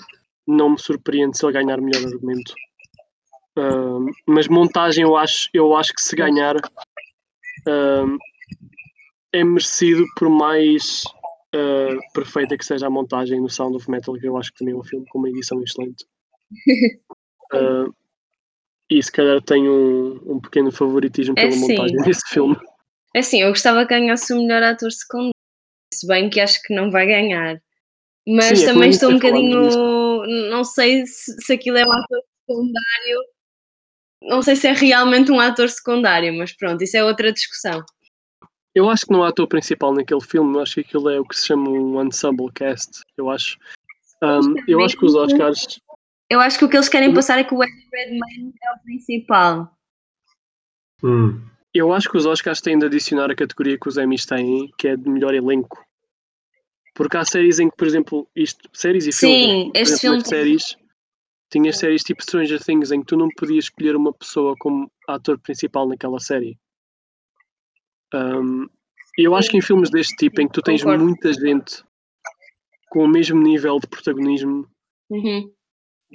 não 0.48 0.72
me 0.72 0.80
surpreende 0.80 1.38
se 1.38 1.46
ele 1.46 1.54
ganhar 1.54 1.80
melhor 1.82 2.06
argumento. 2.06 2.54
Um, 3.58 4.08
mas 4.28 4.48
montagem 4.48 5.04
eu 5.04 5.16
acho, 5.16 5.50
eu 5.54 5.76
acho 5.76 5.94
que 5.94 6.02
se 6.02 6.16
ganhar 6.16 6.56
um, 7.68 8.18
é 9.32 9.44
merecido 9.44 10.06
por 10.16 10.30
mais 10.30 11.04
uh, 11.56 11.98
perfeita 12.14 12.58
que 12.58 12.66
seja 12.66 12.88
a 12.88 12.90
montagem 12.90 13.42
no 13.42 13.50
Sound 13.50 13.76
of 13.76 13.90
Metal, 13.90 14.14
que 14.16 14.28
eu 14.28 14.38
acho 14.38 14.52
que 14.52 14.60
também 14.60 14.74
é 14.74 14.78
um 14.78 14.84
filme 14.84 15.06
com 15.10 15.20
uma 15.20 15.30
edição 15.30 15.62
excelente. 15.64 16.06
Uh, 17.54 17.94
e 18.90 19.02
se 19.02 19.12
calhar 19.12 19.42
tem 19.42 19.68
um, 19.68 20.20
um 20.26 20.40
pequeno 20.40 20.72
favoritismo 20.72 21.34
É 21.38 21.42
pela 21.42 21.52
sim. 21.54 21.76
montagem 21.76 21.98
desse 22.04 22.28
filme. 22.30 22.56
É 23.16 23.20
assim, 23.20 23.42
eu 23.42 23.50
gostava 23.50 23.86
que 23.86 23.94
ganhasse 23.94 24.34
o 24.34 24.38
melhor 24.38 24.64
ator 24.64 24.92
secundário. 24.92 25.34
Se 25.94 26.08
bem 26.08 26.30
que 26.30 26.40
acho 26.40 26.62
que 26.64 26.74
não 26.74 26.90
vai 26.90 27.06
ganhar. 27.06 27.62
Mas 28.28 28.60
Sim, 28.60 28.64
é 28.64 28.68
também 28.68 28.82
como 28.82 28.90
estou 28.90 29.10
um 29.10 29.14
bocadinho. 29.14 30.50
Não 30.50 30.64
sei 30.64 31.06
se, 31.06 31.36
se 31.42 31.54
aquilo 31.54 31.78
é 31.78 31.86
um 31.86 31.92
ator 31.92 32.22
secundário. 32.40 33.20
Não 34.24 34.42
sei 34.42 34.56
se 34.56 34.68
é 34.68 34.74
realmente 34.74 35.32
um 35.32 35.40
ator 35.40 35.70
secundário, 35.70 36.34
mas 36.34 36.54
pronto, 36.54 36.82
isso 36.82 36.96
é 36.96 37.04
outra 37.04 37.32
discussão. 37.32 37.84
Eu 38.74 38.90
acho 38.90 39.06
que 39.06 39.12
não 39.12 39.24
há 39.24 39.30
ator 39.30 39.48
principal 39.48 39.94
naquele 39.94 40.22
filme, 40.22 40.56
eu 40.56 40.62
acho 40.62 40.76
que 40.76 40.82
aquilo 40.82 41.10
é 41.10 41.20
o 41.20 41.26
que 41.26 41.38
se 41.38 41.48
chama 41.48 41.70
um 41.70 42.02
ensemble 42.04 42.52
cast, 42.54 43.02
eu 43.18 43.30
acho. 43.30 43.58
Um, 44.22 44.56
eu 44.68 44.84
acho 44.84 44.98
que 44.98 45.06
os 45.06 45.14
Oscars. 45.14 45.80
Eu 46.30 46.40
acho 46.40 46.58
que 46.58 46.66
o 46.66 46.70
que 46.70 46.78
eles 46.78 46.90
querem 46.90 47.14
passar 47.14 47.38
é 47.38 47.44
que 47.44 47.54
o 47.54 47.62
Eddie 47.62 47.88
Redmayne 47.94 48.54
é 48.64 48.72
o 48.72 48.80
principal. 48.84 49.78
Hum. 51.04 51.42
Eu 51.74 51.92
acho 51.92 52.10
que 52.10 52.18
os 52.18 52.26
Oscars 52.26 52.62
têm 52.62 52.80
de 52.80 52.86
adicionar 52.86 53.30
a 53.30 53.36
categoria 53.36 53.78
que 53.78 53.90
os 53.90 53.98
Emmys 53.98 54.26
têm, 54.26 54.72
que 54.78 54.88
é 54.88 54.96
de 54.96 55.10
melhor 55.10 55.34
elenco. 55.34 55.84
Porque 56.96 57.18
há 57.18 57.26
séries 57.26 57.60
em 57.60 57.70
que, 57.70 57.76
por 57.76 57.88
exemplo, 57.88 58.28
isto, 58.36 58.70
séries 58.72 59.08
e 59.08 59.12
filmes, 59.12 59.38
Sim, 59.38 59.72
este 59.74 59.96
exemplo, 59.96 60.00
filme 60.00 60.26
séries, 60.26 60.78
tinhas 61.54 61.78
séries 61.78 62.04
tipo 62.04 62.22
Stranger 62.22 62.62
Things 62.64 62.92
em 62.92 63.00
que 63.00 63.06
tu 63.08 63.16
não 63.18 63.30
podias 63.38 63.66
escolher 63.66 63.96
uma 63.96 64.12
pessoa 64.14 64.56
como 64.60 64.92
ator 65.08 65.40
principal 65.40 65.88
naquela 65.88 66.20
série. 66.20 66.58
Um, 68.14 68.68
eu 69.18 69.36
acho 69.36 69.50
que 69.50 69.58
em 69.58 69.62
filmes 69.62 69.90
deste 69.90 70.16
tipo, 70.16 70.42
em 70.42 70.48
que 70.48 70.54
tu 70.54 70.62
tens 70.62 70.82
Concordo. 70.84 71.04
muita 71.06 71.34
gente 71.34 71.84
com 72.90 73.06
o 73.06 73.08
mesmo 73.08 73.42
nível 73.42 73.80
de 73.80 73.88
protagonismo, 73.88 74.68
Uhum. 75.10 75.52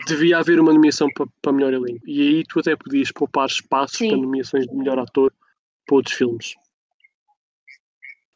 devia 0.06 0.38
haver 0.38 0.60
uma 0.60 0.72
nomeação 0.72 1.08
para, 1.12 1.26
para 1.42 1.52
melhor 1.52 1.72
elenco. 1.72 2.08
E 2.08 2.20
aí 2.20 2.44
tu 2.44 2.60
até 2.60 2.76
podias 2.76 3.10
poupar 3.12 3.46
espaços 3.46 3.98
Sim. 3.98 4.08
para 4.10 4.18
nomeações 4.18 4.66
de 4.66 4.74
melhor 4.76 4.98
ator 4.98 5.32
para 5.86 5.96
outros 5.96 6.14
filmes. 6.16 6.54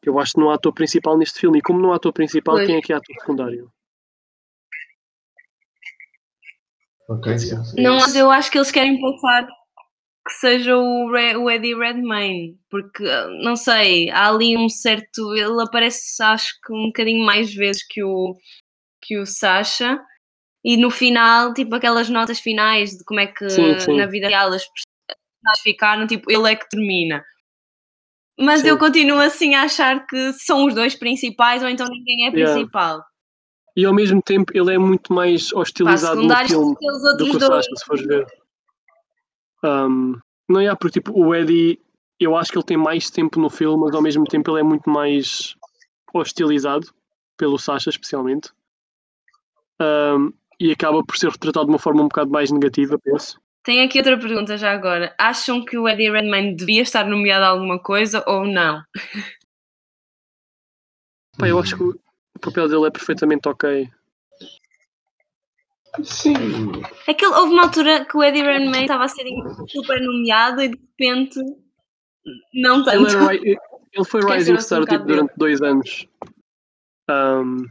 Eu 0.05 0.19
acho 0.19 0.33
que 0.33 0.41
não 0.41 0.51
há 0.51 0.55
ator 0.55 0.73
principal 0.73 1.17
neste 1.17 1.39
filme. 1.39 1.59
E 1.59 1.63
como 1.63 1.81
não 1.81 1.93
há 1.93 1.97
ator 1.97 2.13
principal, 2.13 2.57
Pois. 2.57 2.67
quem 2.67 2.77
é 2.77 2.81
que 2.81 2.93
é 2.93 2.97
ator 2.97 3.15
secundário? 3.21 3.73
Ok, 7.09 7.39
sim, 7.39 7.65
sim. 7.65 7.83
Não, 7.83 7.97
mas 7.97 8.15
eu 8.15 8.31
acho 8.31 8.51
que 8.51 8.59
eles 8.59 8.71
querem 8.71 9.01
passar 9.01 9.47
que 10.27 10.35
seja 10.35 10.77
o, 10.77 11.11
Re- 11.11 11.37
o 11.37 11.51
Eddie 11.51 11.75
Redmayne, 11.75 12.57
porque 12.71 13.03
não 13.43 13.57
sei, 13.57 14.09
há 14.11 14.29
ali 14.29 14.57
um 14.57 14.69
certo. 14.69 15.35
Ele 15.35 15.61
aparece, 15.63 16.23
acho 16.23 16.55
que 16.65 16.73
um 16.73 16.87
bocadinho 16.87 17.25
mais 17.25 17.53
vezes 17.53 17.85
que 17.85 18.03
o, 18.05 18.37
que 19.03 19.19
o 19.19 19.27
Sasha, 19.27 20.01
e 20.65 20.77
no 20.77 20.91
final, 20.91 21.53
tipo 21.53 21.75
aquelas 21.75 22.09
notas 22.09 22.39
finais 22.39 22.91
de 22.91 23.05
como 23.05 23.19
é 23.21 23.27
que 23.27 23.49
Sim, 23.51 23.79
sim. 23.81 23.97
na 23.97 24.07
vida 24.07 24.29
real 24.29 24.49
as 24.53 24.65
personagens 24.65 25.63
ficaram, 25.63 26.07
tipo, 26.07 26.31
ele 26.31 26.53
é 26.53 26.57
que 26.57 26.69
termina. 26.69 27.25
Mas 28.39 28.63
Sim. 28.63 28.69
eu 28.69 28.79
continuo 28.79 29.19
assim 29.19 29.55
a 29.55 29.63
achar 29.63 30.07
que 30.07 30.33
são 30.35 30.67
os 30.67 30.75
dois 30.75 30.95
principais, 30.95 31.63
ou 31.63 31.69
então 31.69 31.87
ninguém 31.89 32.27
é 32.27 32.31
Yeah. 32.31 32.67
E 33.77 33.87
ao 33.87 33.95
mesmo 33.95 34.21
tempo 34.21 34.53
ele 34.55 34.75
é 34.75 34.79
muito 34.79 35.13
mais 35.13 35.53
hostilizado 35.53 36.23
no 36.23 36.37
filme 36.47 36.75
do 37.17 37.25
que 37.25 37.37
o. 37.37 37.41
Sasha, 37.41 37.71
se 37.75 37.85
fores 37.85 38.07
ver. 38.07 38.27
Um, 39.65 40.19
não 40.49 40.61
é, 40.61 40.75
porque 40.75 41.01
tipo, 41.01 41.19
o 41.19 41.35
Eddie, 41.35 41.81
eu 42.21 42.37
acho 42.37 42.51
que 42.51 42.59
ele 42.59 42.67
tem 42.67 42.77
mais 42.77 43.09
tempo 43.11 43.41
no 43.41 43.49
filme, 43.49 43.85
mas 43.85 43.95
ao 43.95 44.03
mesmo 44.03 44.25
tempo 44.25 44.51
ele 44.51 44.61
é 44.61 44.63
muito 44.63 44.91
mais 44.91 45.55
hostilizado 46.13 46.93
pelo 47.37 47.59
Sasha, 47.59 47.91
especialmente. 47.91 48.51
Um, 49.81 50.33
e 50.61 50.71
acaba 50.71 51.03
por 51.05 51.17
ser 51.17 51.31
retratado 51.31 51.67
de 51.67 51.73
uma 51.73 51.79
forma 51.79 52.03
um 52.03 52.09
bocado 52.09 52.31
mais 52.31 52.51
negativa, 52.51 52.99
penso. 52.99 53.41
Tenho 53.65 53.85
aqui 53.85 53.99
outra 53.99 54.19
pergunta 54.19 54.57
já 54.57 54.73
agora. 54.73 55.15
Acham 55.19 55.65
que 55.65 55.79
o 55.79 55.89
Eddie 55.89 56.11
Redmayne 56.11 56.55
devia 56.55 56.83
estar 56.83 57.07
nomeado 57.07 57.45
a 57.45 57.49
alguma 57.49 57.79
coisa 57.79 58.25
ou 58.27 58.45
não? 58.45 58.83
Pá, 61.39 61.49
eu 61.49 61.59
acho 61.59 61.77
que 61.77 62.02
papel 62.43 62.69
dele 62.69 62.87
é 62.87 62.91
perfeitamente 62.91 63.49
ok. 63.49 63.89
Sim. 66.03 66.35
É 67.07 67.13
que 67.15 67.25
ele- 67.25 67.35
houve 67.35 67.53
uma 67.53 67.65
altura 67.65 68.05
que 68.05 68.17
o 68.17 68.23
Eddie 68.23 68.43
Redmayne 68.43 68.83
estava 68.85 69.05
a 69.05 69.09
ser 69.09 69.25
super 69.69 70.01
nomeado 70.01 70.63
e 70.63 70.69
de 70.69 70.79
repente 70.79 71.39
não 72.55 72.77
Ele, 72.77 72.85
tanto. 72.85 73.09
era, 73.11 73.27
ri- 73.33 73.59
ele 73.93 74.05
foi 74.05 74.21
Rising 74.23 74.55
um 74.55 74.59
Star 74.61 74.81
bocado 74.81 74.99
tipo, 75.03 75.09
durante 75.13 75.33
dois 75.37 75.61
anos. 75.61 76.07
Um, 77.11 77.67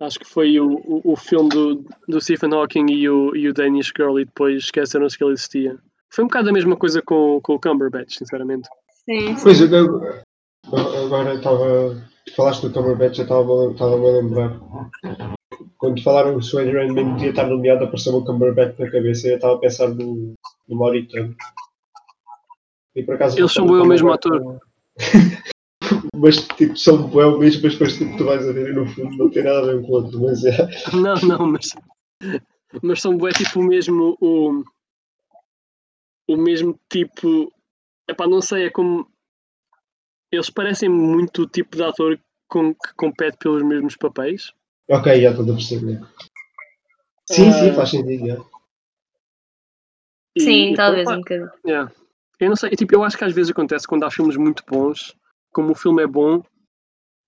acho 0.00 0.18
que 0.20 0.24
foi 0.26 0.60
o, 0.60 0.74
o, 0.84 1.12
o 1.12 1.16
filme 1.16 1.48
do, 1.48 1.84
do 2.06 2.20
Stephen 2.20 2.52
Hawking 2.54 2.86
e 2.88 3.08
o, 3.08 3.34
e 3.34 3.48
o 3.48 3.52
Danish 3.54 3.92
Girl 3.96 4.18
e 4.20 4.24
depois 4.24 4.64
esqueceram-se 4.64 5.18
que 5.18 5.24
ele 5.24 5.32
existia. 5.32 5.76
Foi 6.10 6.24
um 6.24 6.28
bocado 6.28 6.50
a 6.50 6.52
mesma 6.52 6.76
coisa 6.76 7.02
com, 7.02 7.40
com 7.42 7.54
o 7.54 7.60
Cumberbatch, 7.60 8.16
sinceramente. 8.16 8.68
Sim, 9.04 9.36
sim. 9.36 9.42
Pois, 9.42 9.60
agora 11.04 11.34
estava. 11.34 12.08
Falaste 12.34 12.66
do 12.66 12.72
Cumberbatch, 12.72 13.18
estava 13.18 13.70
estava-me 13.70 14.08
a 14.08 14.12
lembrar. 14.12 14.60
Quando 15.78 16.02
falaram 16.02 16.38
que 16.38 16.56
o 16.56 16.60
Eddie 16.60 16.72
Redmayne 16.72 17.12
podia 17.12 17.30
estar 17.30 17.46
nomeado, 17.46 17.84
apareceu 17.84 18.14
o 18.16 18.24
Cumberbatch 18.24 18.78
na 18.78 18.90
cabeça 18.90 19.28
e 19.28 19.30
eu 19.30 19.36
estava 19.36 19.54
a 19.54 19.58
pensar 19.58 19.88
no, 19.88 20.34
no 20.68 20.76
Mauritano. 20.76 21.34
E 22.94 23.02
por 23.02 23.14
acaso. 23.14 23.38
Eles 23.38 23.52
são 23.52 23.66
o 23.66 23.86
mesmo 23.86 24.12
ator. 24.12 24.60
mas 26.16 26.36
tipo, 26.48 26.76
são 26.76 27.08
bem 27.08 27.24
o 27.24 27.38
mesmo, 27.38 27.62
mas 27.62 27.72
depois 27.72 27.96
tipo, 27.96 28.16
tu 28.16 28.24
vais 28.24 28.46
a 28.46 28.52
ver 28.52 28.70
e 28.70 28.72
no 28.72 28.86
fundo 28.86 29.16
não 29.16 29.30
tem 29.30 29.44
nada 29.44 29.60
a 29.60 29.74
ver 29.74 29.82
com 29.82 29.88
o 29.88 29.94
outro. 29.94 30.20
Mas 30.20 30.44
é. 30.44 30.68
Não, 30.92 31.14
não, 31.14 31.46
mas 31.46 31.74
mas 32.82 33.00
são 33.00 33.16
bué 33.16 33.30
tipo 33.32 33.60
o 33.60 33.62
mesmo 33.62 34.16
o, 34.20 34.62
o 36.28 36.36
mesmo 36.36 36.78
tipo 36.90 37.52
epá, 38.08 38.26
não 38.26 38.40
sei, 38.40 38.66
é 38.66 38.70
como 38.70 39.06
eles 40.30 40.50
parecem 40.50 40.88
muito 40.88 41.42
o 41.42 41.46
tipo 41.48 41.76
de 41.76 41.82
ator 41.82 42.18
com, 42.48 42.74
que 42.74 42.94
compete 42.96 43.36
pelos 43.38 43.62
mesmos 43.62 43.96
papéis. 43.96 44.52
Ok, 44.88 45.20
já 45.20 45.30
estou 45.30 45.44
a 45.44 45.54
perceber. 45.54 46.00
Sim, 47.30 47.52
sim, 47.52 47.70
Ah. 47.70 47.74
faz 47.74 47.90
sentido. 47.90 48.26
já. 48.26 48.36
E- 50.36 50.40
Sim, 50.40 50.72
e 50.72 50.74
talvez 50.74 51.04
pronto, 51.04 51.16
um 51.18 51.20
bocadinho. 51.20 51.50
Yeah. 51.66 51.92
Eu 52.40 52.48
não 52.50 52.56
sei, 52.56 52.70
tipo, 52.70 52.94
eu 52.94 53.02
acho 53.02 53.18
que 53.18 53.24
às 53.24 53.32
vezes 53.34 53.50
acontece 53.50 53.86
quando 53.86 54.04
há 54.04 54.10
filmes 54.10 54.36
muito 54.36 54.62
bons, 54.68 55.14
como 55.52 55.72
o 55.72 55.74
filme 55.74 56.02
é 56.02 56.06
bom, 56.06 56.42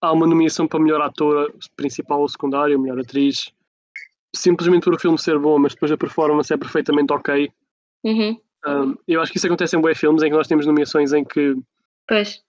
há 0.01 0.13
uma 0.13 0.27
nomeação 0.27 0.69
para 0.69 0.79
melhor 0.81 1.01
ator 1.03 1.53
principal 1.77 2.21
ou 2.21 2.29
secundário, 2.29 2.79
melhor 2.79 3.01
atriz, 3.01 3.53
simplesmente 4.35 4.85
por 4.85 4.95
o 4.95 4.99
filme 4.99 5.19
ser 5.19 5.39
bom, 5.39 5.59
mas 5.59 5.75
depois 5.75 5.91
a 5.91 5.97
performance 5.97 6.53
é 6.53 6.57
perfeitamente 6.57 7.13
ok. 7.13 7.51
Uhum. 8.05 8.41
Um, 8.67 8.95
eu 9.09 9.21
acho 9.21 9.33
que 9.33 9.39
isso 9.39 9.47
acontece 9.47 9.77
em 9.77 9.81
bons 9.81 9.99
filmes 9.99 10.23
em 10.23 10.31
que 10.31 10.37
nós 10.37 10.47
temos 10.47 10.65
nomeações 10.67 11.13
em 11.13 11.25
que 11.25 11.57
Pois. 12.07 12.43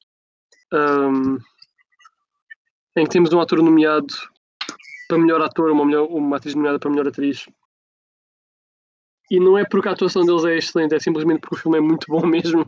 Um, 0.74 1.38
em 2.96 3.04
que 3.06 3.10
temos 3.10 3.32
um 3.34 3.40
ator 3.40 3.62
nomeado 3.62 4.14
para 5.08 5.18
melhor 5.18 5.42
ator, 5.42 5.72
uma, 5.72 5.86
melhor, 5.86 6.08
uma 6.10 6.38
atriz 6.38 6.56
nomeada 6.56 6.80
para 6.80 6.90
melhor 6.90 7.08
atriz. 7.08 7.46
E 9.30 9.40
não 9.40 9.58
é 9.58 9.66
porque 9.66 9.88
a 9.88 9.92
atuação 9.92 10.26
deles 10.26 10.44
é 10.46 10.58
excelente, 10.58 10.94
é 10.96 11.00
simplesmente 11.00 11.40
porque 11.42 11.56
o 11.56 11.60
filme 11.60 11.78
é 11.78 11.82
muito 11.82 12.06
bom 12.08 12.22
mesmo. 12.28 12.66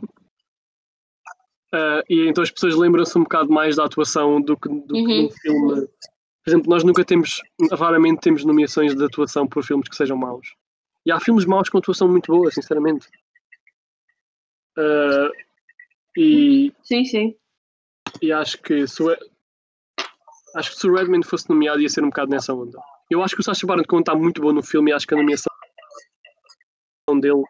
Ah, 1.72 2.02
e 2.08 2.26
então 2.28 2.42
as 2.42 2.50
pessoas 2.50 2.74
lembram-se 2.76 3.18
um 3.18 3.22
bocado 3.22 3.50
mais 3.52 3.76
da 3.76 3.84
atuação 3.84 4.40
do 4.40 4.56
que, 4.56 4.68
do 4.68 4.86
que 4.86 4.94
Uhum. 4.94 5.26
um 5.26 5.30
filme. 5.30 5.86
Por 6.44 6.50
exemplo, 6.50 6.70
nós 6.70 6.84
nunca 6.84 7.04
temos, 7.04 7.40
raramente 7.72 8.20
temos 8.20 8.44
nomeações 8.44 8.94
de 8.94 9.02
atuação 9.04 9.46
por 9.46 9.64
filmes 9.64 9.88
que 9.88 9.96
sejam 9.96 10.16
maus. 10.16 10.54
E 11.06 11.10
há 11.12 11.18
filmes 11.18 11.44
maus 11.46 11.68
com 11.70 11.78
atuação 11.78 12.06
muito 12.08 12.30
boa, 12.32 12.50
sinceramente. 12.50 13.08
Ah, 14.76 15.30
e, 16.16 16.72
Sim, 16.82 17.04
sim. 17.04 17.36
E 18.24 18.32
acho 18.32 18.60
que 18.62 18.86
se 18.86 19.02
o, 19.02 19.14
acho 20.54 20.70
que 20.70 20.78
se 20.78 20.86
o 20.88 20.94
Redman 20.94 21.22
fosse 21.22 21.48
nomeado 21.50 21.80
ia 21.80 21.88
ser 21.88 22.02
um 22.02 22.08
bocado 22.08 22.30
nessa 22.30 22.54
onda. 22.54 22.78
Eu 23.10 23.22
acho 23.22 23.34
que 23.34 23.40
o 23.42 23.44
Sacha 23.44 23.66
Baron 23.66 23.84
Cohen 23.84 24.00
está 24.00 24.14
muito 24.14 24.40
bom 24.40 24.52
no 24.52 24.62
filme 24.62 24.90
e 24.90 24.94
acho 24.94 25.06
que 25.06 25.14
a 25.14 25.18
nomeação 25.18 25.52
dele 27.20 27.44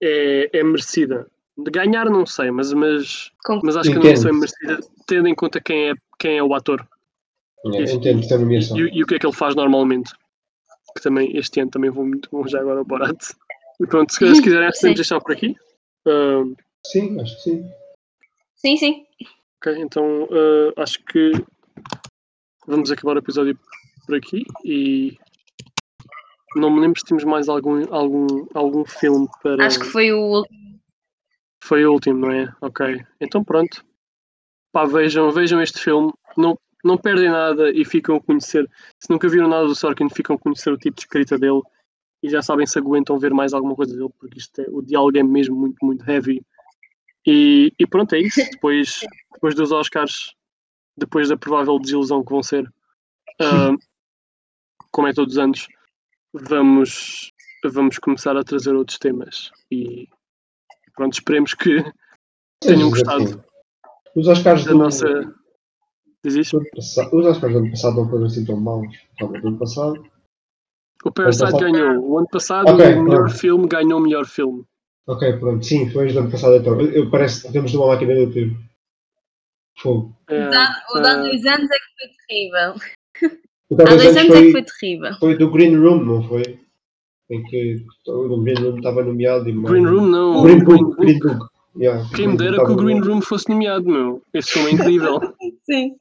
é, 0.00 0.58
é 0.58 0.62
merecida. 0.62 1.26
De 1.58 1.70
ganhar 1.70 2.08
não 2.08 2.24
sei, 2.24 2.50
mas, 2.50 2.72
mas, 2.72 3.32
mas 3.62 3.76
acho 3.76 3.90
que 3.90 3.96
a 3.96 4.00
nomeação 4.00 4.30
é 4.30 4.34
merecida 4.34 4.80
tendo 5.06 5.26
em 5.26 5.34
conta 5.34 5.60
quem 5.60 5.90
é, 5.90 5.94
quem 6.18 6.38
é 6.38 6.42
o 6.42 6.54
ator 6.54 6.86
É, 7.74 7.82
Isso. 7.82 7.96
entendo 7.96 8.22
e, 8.52 8.98
e 8.98 9.02
o 9.02 9.06
que 9.06 9.16
é 9.16 9.18
que 9.18 9.26
ele 9.26 9.34
faz 9.34 9.56
normalmente. 9.56 10.12
Que 10.96 11.02
também 11.02 11.36
este 11.36 11.60
ano 11.60 11.70
também 11.70 11.90
vou 11.90 12.06
muito 12.06 12.30
bom 12.30 12.46
já 12.46 12.60
agora 12.60 12.78
ao 12.78 12.84
Borat. 12.84 13.18
E 13.80 13.86
pronto, 13.86 14.12
se, 14.12 14.18
se 14.34 14.40
quiserem 14.42 14.70
podemos 14.70 14.96
deixar 14.96 15.20
por 15.20 15.32
aqui. 15.32 15.56
Sim, 16.86 17.20
acho 17.20 17.36
que 17.36 17.42
sim. 17.42 17.70
Sim, 18.56 18.76
sim. 18.76 19.06
Ok, 19.62 19.76
então 19.76 20.26
eh, 20.30 20.72
acho 20.78 21.04
que 21.04 21.32
vamos 22.66 22.90
acabar 22.90 23.16
o 23.16 23.18
episódio 23.18 23.58
por 24.06 24.16
aqui 24.16 24.42
e 24.64 25.18
não 26.56 26.70
me 26.70 26.80
lembro 26.80 26.98
se 26.98 27.04
tínhamos 27.04 27.24
mais 27.24 27.46
algum, 27.46 27.84
algum, 27.94 28.46
algum 28.54 28.86
filme 28.86 29.28
para. 29.42 29.66
Acho 29.66 29.80
que 29.80 29.86
foi 29.86 30.12
o 30.12 30.18
último. 30.18 30.80
Foi 31.62 31.84
o 31.84 31.92
último, 31.92 32.20
não 32.20 32.30
é? 32.32 32.50
Ok. 32.62 33.04
Então 33.20 33.44
pronto. 33.44 33.84
Pá, 34.72 34.86
vejam, 34.86 35.30
vejam 35.30 35.60
este 35.60 35.78
filme. 35.78 36.10
Não, 36.38 36.58
não 36.82 36.96
perdem 36.96 37.28
nada 37.28 37.70
e 37.70 37.84
ficam 37.84 38.16
a 38.16 38.20
conhecer. 38.20 38.66
Se 38.98 39.10
nunca 39.10 39.28
viram 39.28 39.46
nada 39.46 39.66
do 39.66 39.74
Sorkin, 39.74 40.08
ficam 40.08 40.36
a 40.36 40.38
conhecer 40.38 40.72
o 40.72 40.78
tipo 40.78 40.96
de 40.96 41.02
escrita 41.02 41.38
dele 41.38 41.60
e 42.22 42.30
já 42.30 42.40
sabem 42.40 42.66
se 42.66 42.78
aguentam 42.78 43.18
ver 43.18 43.34
mais 43.34 43.52
alguma 43.52 43.74
coisa 43.74 43.94
dele, 43.94 44.10
porque 44.18 44.38
isto 44.38 44.58
é, 44.58 44.66
o 44.70 44.80
diálogo 44.80 45.18
é 45.18 45.22
mesmo 45.22 45.54
muito, 45.54 45.76
muito 45.84 46.10
heavy. 46.10 46.40
E, 47.26 47.72
e 47.78 47.86
pronto, 47.86 48.14
é 48.14 48.20
isso. 48.20 48.40
Depois, 48.50 49.00
depois 49.32 49.54
dos 49.54 49.72
Oscars, 49.72 50.34
depois 50.96 51.28
da 51.28 51.36
provável 51.36 51.78
desilusão 51.78 52.24
que 52.24 52.30
vão 52.30 52.42
ser, 52.42 52.70
ah, 53.40 53.72
como 54.90 55.08
é 55.08 55.12
todos 55.12 55.34
os 55.34 55.38
anos, 55.38 55.68
vamos, 56.32 57.32
vamos 57.64 57.98
começar 57.98 58.36
a 58.36 58.44
trazer 58.44 58.74
outros 58.74 58.98
temas. 58.98 59.50
E 59.70 60.08
pronto, 60.94 61.14
esperemos 61.14 61.54
que 61.54 61.82
tenham 62.60 62.90
Mas, 62.90 63.00
gostado 63.00 63.22
assim, 63.24 63.40
Os 64.16 64.28
Oscars 64.28 64.64
da 64.64 64.72
do, 64.72 64.78
nossa. 64.78 65.34
Diz 66.22 66.52
os 66.52 67.26
Oscars 67.26 67.54
do 67.54 67.58
ano 67.60 67.70
passado 67.70 67.96
não 67.96 68.10
foram 68.10 68.26
assim 68.26 68.44
tão 68.44 68.56
maus. 68.60 68.94
Talvez 69.18 69.42
do 69.42 69.48
ano 69.48 69.58
passado. 69.58 70.10
O 71.02 71.10
Parasite 71.10 71.58
ganhou. 71.58 72.10
O 72.10 72.18
ano 72.18 72.28
passado, 72.28 72.68
Ok, 72.68 72.94
o 72.94 73.02
melhor 73.02 73.24
pronto. 73.24 73.38
filme 73.38 73.68
ganhou 73.68 73.98
o 73.98 74.02
melhor 74.02 74.26
filme. 74.26 74.66
Ok, 75.10 75.38
pronto. 75.38 75.66
Sim, 75.66 75.90
foi 75.90 76.16
ano 76.16 76.30
passado 76.30 76.56
então. 76.56 76.80
Eu, 76.80 76.92
eu 76.92 77.10
parece 77.10 77.42
que 77.42 77.52
temos 77.52 77.74
uma 77.74 77.88
máquina 77.88 78.14
do 78.14 78.32
tempo. 78.32 78.56
Fogo. 79.76 80.16
É, 80.28 80.46
O 80.46 80.50
de 80.50 80.56
há 80.56 80.68
ah, 80.94 81.16
dois 81.16 81.44
anos 81.46 81.68
é 81.68 81.74
que 81.74 81.90
foi 81.98 82.08
terrível. 82.28 82.74
O 83.70 83.74
de 83.74 83.82
há 83.82 83.86
dois 83.86 84.16
anos 84.16 84.16
é 84.16 84.22
que 84.22 84.28
foi, 84.28 84.52
foi 84.52 84.62
terrível. 84.62 85.14
foi 85.18 85.36
do 85.36 85.50
Green 85.50 85.76
Room, 85.76 86.04
não 86.04 86.22
foi? 86.28 86.60
Em 87.28 87.42
que 87.42 87.84
o 88.06 88.40
Green 88.40 88.62
Room 88.62 88.76
estava 88.76 89.02
nomeado 89.02 89.48
e 89.48 89.52
Green 89.52 89.84
Room 89.84 90.06
não. 90.06 90.38
O 90.38 90.42
Green 90.42 90.62
Book. 90.62 90.96
Green 90.96 91.18
Book. 91.18 91.44
Yeah, 91.76 92.04
Quem 92.14 92.28
me 92.28 92.36
dera 92.36 92.64
que 92.64 92.70
o 92.70 92.76
Green 92.76 92.98
nomeado. 92.98 93.12
Room 93.12 93.20
fosse 93.20 93.48
nomeado, 93.48 93.86
meu. 93.86 94.22
Esse 94.32 94.52
filme 94.52 94.70
é 94.70 94.74
incrível. 94.74 95.20
Sim. 95.68 95.96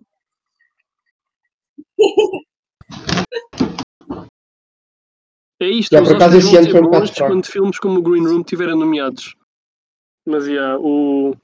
É 5.61 5.67
isto, 5.67 5.91
Já, 5.91 6.01
os 6.01 6.07
por 6.07 6.15
acaso, 6.15 6.37
esse 6.37 6.55
ano 6.55 6.71
foi 6.71 6.79
um 6.79 6.83
bocado 6.83 7.11
quando 7.17 7.45
filmes 7.45 7.79
como 7.79 7.99
o 7.99 8.01
Green 8.01 8.25
Room 8.25 8.39
estiverem 8.39 8.77
nomeados. 8.77 9.35
Mas, 10.25 10.47
yeah, 10.47 10.77
o, 10.79 11.35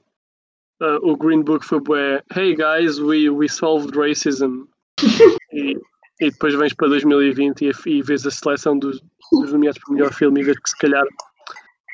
ah, 0.80 0.98
o 1.02 1.16
Green 1.16 1.42
Book 1.42 1.64
foi 1.64 1.80
bué, 1.80 2.22
hey 2.34 2.54
guys, 2.54 2.98
we, 2.98 3.28
we 3.28 3.48
solved 3.48 3.96
racism. 3.96 4.64
e, 5.52 5.76
e 6.20 6.30
depois 6.30 6.54
vens 6.54 6.72
para 6.72 6.88
2020 6.88 7.62
e, 7.62 7.72
e 7.86 8.02
vês 8.02 8.26
a 8.26 8.30
seleção 8.30 8.78
dos, 8.78 9.02
dos 9.32 9.52
nomeados 9.52 9.78
para 9.78 9.90
o 9.90 9.94
melhor 9.94 10.12
filme 10.12 10.40
e 10.40 10.44
vês 10.44 10.58
que 10.58 10.70
se 10.70 10.78
calhar 10.78 11.04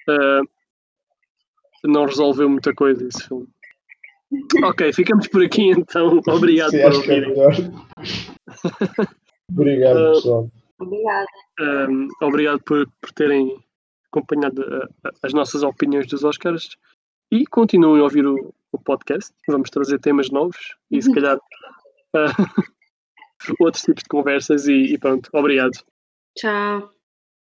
ah, 0.08 0.42
não 1.84 2.06
resolveu 2.06 2.48
muita 2.48 2.72
coisa 2.74 3.06
esse 3.06 3.26
filme. 3.26 3.48
Ok, 4.64 4.92
ficamos 4.92 5.28
por 5.28 5.44
aqui 5.44 5.70
então. 5.70 6.20
Obrigado 6.28 6.70
Sim, 6.70 6.82
por 6.82 7.10
é. 7.10 7.26
Obrigado, 9.50 9.96
Uh, 9.96 10.12
pessoal. 10.14 10.50
Obrigada. 10.82 11.26
Um, 11.60 12.08
obrigado 12.20 12.60
por, 12.64 12.88
por 13.00 13.12
terem 13.12 13.56
acompanhado 14.08 14.62
uh, 14.62 14.84
uh, 14.84 15.12
as 15.22 15.32
nossas 15.32 15.62
opiniões 15.62 16.06
dos 16.06 16.24
Oscars 16.24 16.76
e 17.30 17.46
continuem 17.46 18.00
a 18.00 18.04
ouvir 18.04 18.26
o, 18.26 18.52
o 18.72 18.78
podcast. 18.78 19.32
Vamos 19.48 19.70
trazer 19.70 19.98
temas 20.00 20.30
novos 20.30 20.76
e 20.90 21.00
se 21.00 21.12
calhar 21.12 21.36
uh, 21.36 22.62
outros 23.60 23.82
tipos 23.82 24.02
de 24.02 24.08
conversas 24.08 24.66
e, 24.66 24.94
e 24.94 24.98
pronto. 24.98 25.30
Obrigado. 25.32 25.72
Tchau. 26.36 27.01